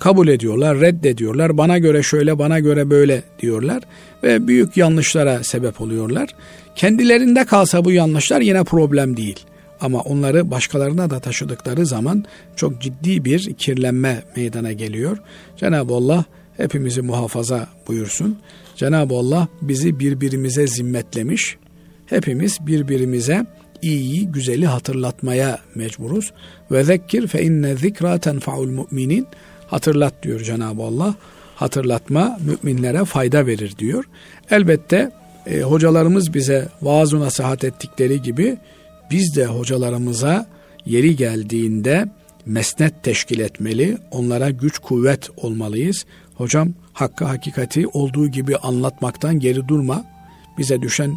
kabul 0.00 0.28
ediyorlar, 0.28 0.80
reddediyorlar. 0.80 1.58
Bana 1.58 1.78
göre 1.78 2.02
şöyle, 2.02 2.38
bana 2.38 2.60
göre 2.60 2.90
böyle 2.90 3.22
diyorlar 3.42 3.82
ve 4.22 4.46
büyük 4.46 4.76
yanlışlara 4.76 5.44
sebep 5.44 5.80
oluyorlar. 5.80 6.28
Kendilerinde 6.76 7.44
kalsa 7.44 7.84
bu 7.84 7.92
yanlışlar 7.92 8.40
yine 8.40 8.64
problem 8.64 9.16
değil. 9.16 9.40
Ama 9.80 10.00
onları 10.00 10.50
başkalarına 10.50 11.10
da 11.10 11.20
taşıdıkları 11.20 11.86
zaman 11.86 12.24
çok 12.56 12.80
ciddi 12.80 13.24
bir 13.24 13.54
kirlenme 13.54 14.22
meydana 14.36 14.72
geliyor. 14.72 15.18
Cenab-ı 15.56 15.94
Allah 15.94 16.24
hepimizi 16.56 17.02
muhafaza 17.02 17.68
buyursun. 17.88 18.38
Cenab-ı 18.76 19.14
Allah 19.14 19.48
bizi 19.62 20.00
birbirimize 20.00 20.66
zimmetlemiş. 20.66 21.56
Hepimiz 22.06 22.58
birbirimize 22.66 23.46
iyiyi, 23.82 24.26
güzeli 24.32 24.66
hatırlatmaya 24.66 25.58
mecburuz. 25.74 26.32
Ve 26.70 26.84
zekkir 26.84 27.26
fe 27.26 27.42
inne 27.42 27.76
zikra 27.76 28.18
tenfaul 28.18 28.66
müminin. 28.66 29.26
Hatırlat 29.70 30.22
diyor 30.22 30.40
Cenab-ı 30.40 30.82
Allah. 30.82 31.14
Hatırlatma 31.56 32.38
müminlere 32.40 33.04
fayda 33.04 33.46
verir 33.46 33.74
diyor. 33.78 34.04
Elbette 34.50 35.10
e, 35.46 35.60
hocalarımız 35.60 36.34
bize 36.34 36.68
vaaz 36.82 37.12
nasihat 37.12 37.64
ettikleri 37.64 38.22
gibi 38.22 38.56
biz 39.10 39.36
de 39.36 39.46
hocalarımıza 39.46 40.46
yeri 40.86 41.16
geldiğinde 41.16 42.08
mesnet 42.46 43.02
teşkil 43.02 43.40
etmeli, 43.40 43.98
onlara 44.10 44.50
güç 44.50 44.78
kuvvet 44.78 45.30
olmalıyız. 45.36 46.06
Hocam 46.34 46.68
hakkı 46.92 47.24
hakikati 47.24 47.86
olduğu 47.86 48.28
gibi 48.28 48.56
anlatmaktan 48.56 49.40
geri 49.40 49.68
durma. 49.68 50.04
Bize 50.58 50.82
düşen 50.82 51.12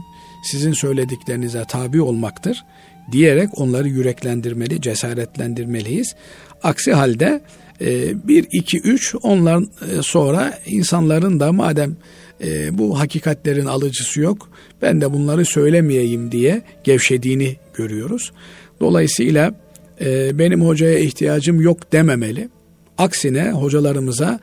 sizin 0.51 0.73
söylediklerinize 0.73 1.63
tabi 1.67 2.01
olmaktır 2.01 2.63
diyerek 3.11 3.59
onları 3.59 3.87
yüreklendirmeli, 3.87 4.81
cesaretlendirmeliyiz. 4.81 6.15
Aksi 6.63 6.93
halde 6.93 7.41
e, 7.83 8.13
bir, 8.27 8.47
iki, 8.51 8.79
üç 8.79 9.15
onlar 9.21 9.61
e, 9.61 10.01
sonra 10.01 10.59
insanların 10.65 11.39
da 11.39 11.51
madem 11.51 11.95
e, 12.43 12.77
bu 12.77 12.99
hakikatlerin 12.99 13.65
alıcısı 13.65 14.21
yok 14.21 14.49
ben 14.81 15.01
de 15.01 15.13
bunları 15.13 15.45
söylemeyeyim 15.45 16.31
diye 16.31 16.61
gevşediğini 16.83 17.55
görüyoruz. 17.73 18.31
Dolayısıyla 18.79 19.63
benim 20.33 20.61
hocaya 20.61 20.99
ihtiyacım 20.99 21.61
yok 21.61 21.91
dememeli. 21.91 22.49
Aksine 22.97 23.51
hocalarımıza 23.51 24.39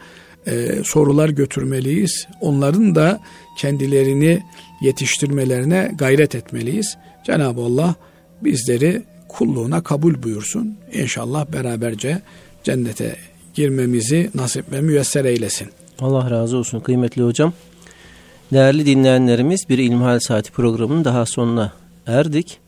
sorular 0.84 1.28
götürmeliyiz. 1.28 2.26
Onların 2.40 2.94
da 2.94 3.20
kendilerini 3.58 4.42
yetiştirmelerine 4.82 5.92
gayret 5.98 6.34
etmeliyiz. 6.34 6.96
Cenab-ı 7.26 7.60
Allah 7.60 7.94
bizleri 8.42 9.02
kulluğuna 9.28 9.82
kabul 9.82 10.22
buyursun. 10.22 10.76
İnşallah 10.92 11.52
beraberce 11.52 12.22
cennete 12.64 13.16
girmemizi 13.54 14.30
nasip 14.34 14.72
ve 14.72 14.80
müyesser 14.80 15.24
eylesin. 15.24 15.68
Allah 16.00 16.30
razı 16.30 16.56
olsun 16.56 16.80
kıymetli 16.80 17.22
hocam. 17.22 17.52
Değerli 18.52 18.86
dinleyenlerimiz 18.86 19.60
bir 19.68 19.78
İlmihal 19.78 20.18
Saati 20.20 20.52
programının 20.52 21.04
daha 21.04 21.26
sonuna 21.26 21.72
erdik. 22.06 22.58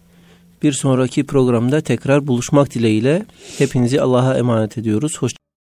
Bir 0.62 0.72
sonraki 0.72 1.26
programda 1.26 1.80
tekrar 1.80 2.26
buluşmak 2.26 2.74
dileğiyle 2.74 3.26
hepinizi 3.58 4.00
Allah'a 4.00 4.38
emanet 4.38 4.78
ediyoruz. 4.78 5.18
Hoş 5.18 5.32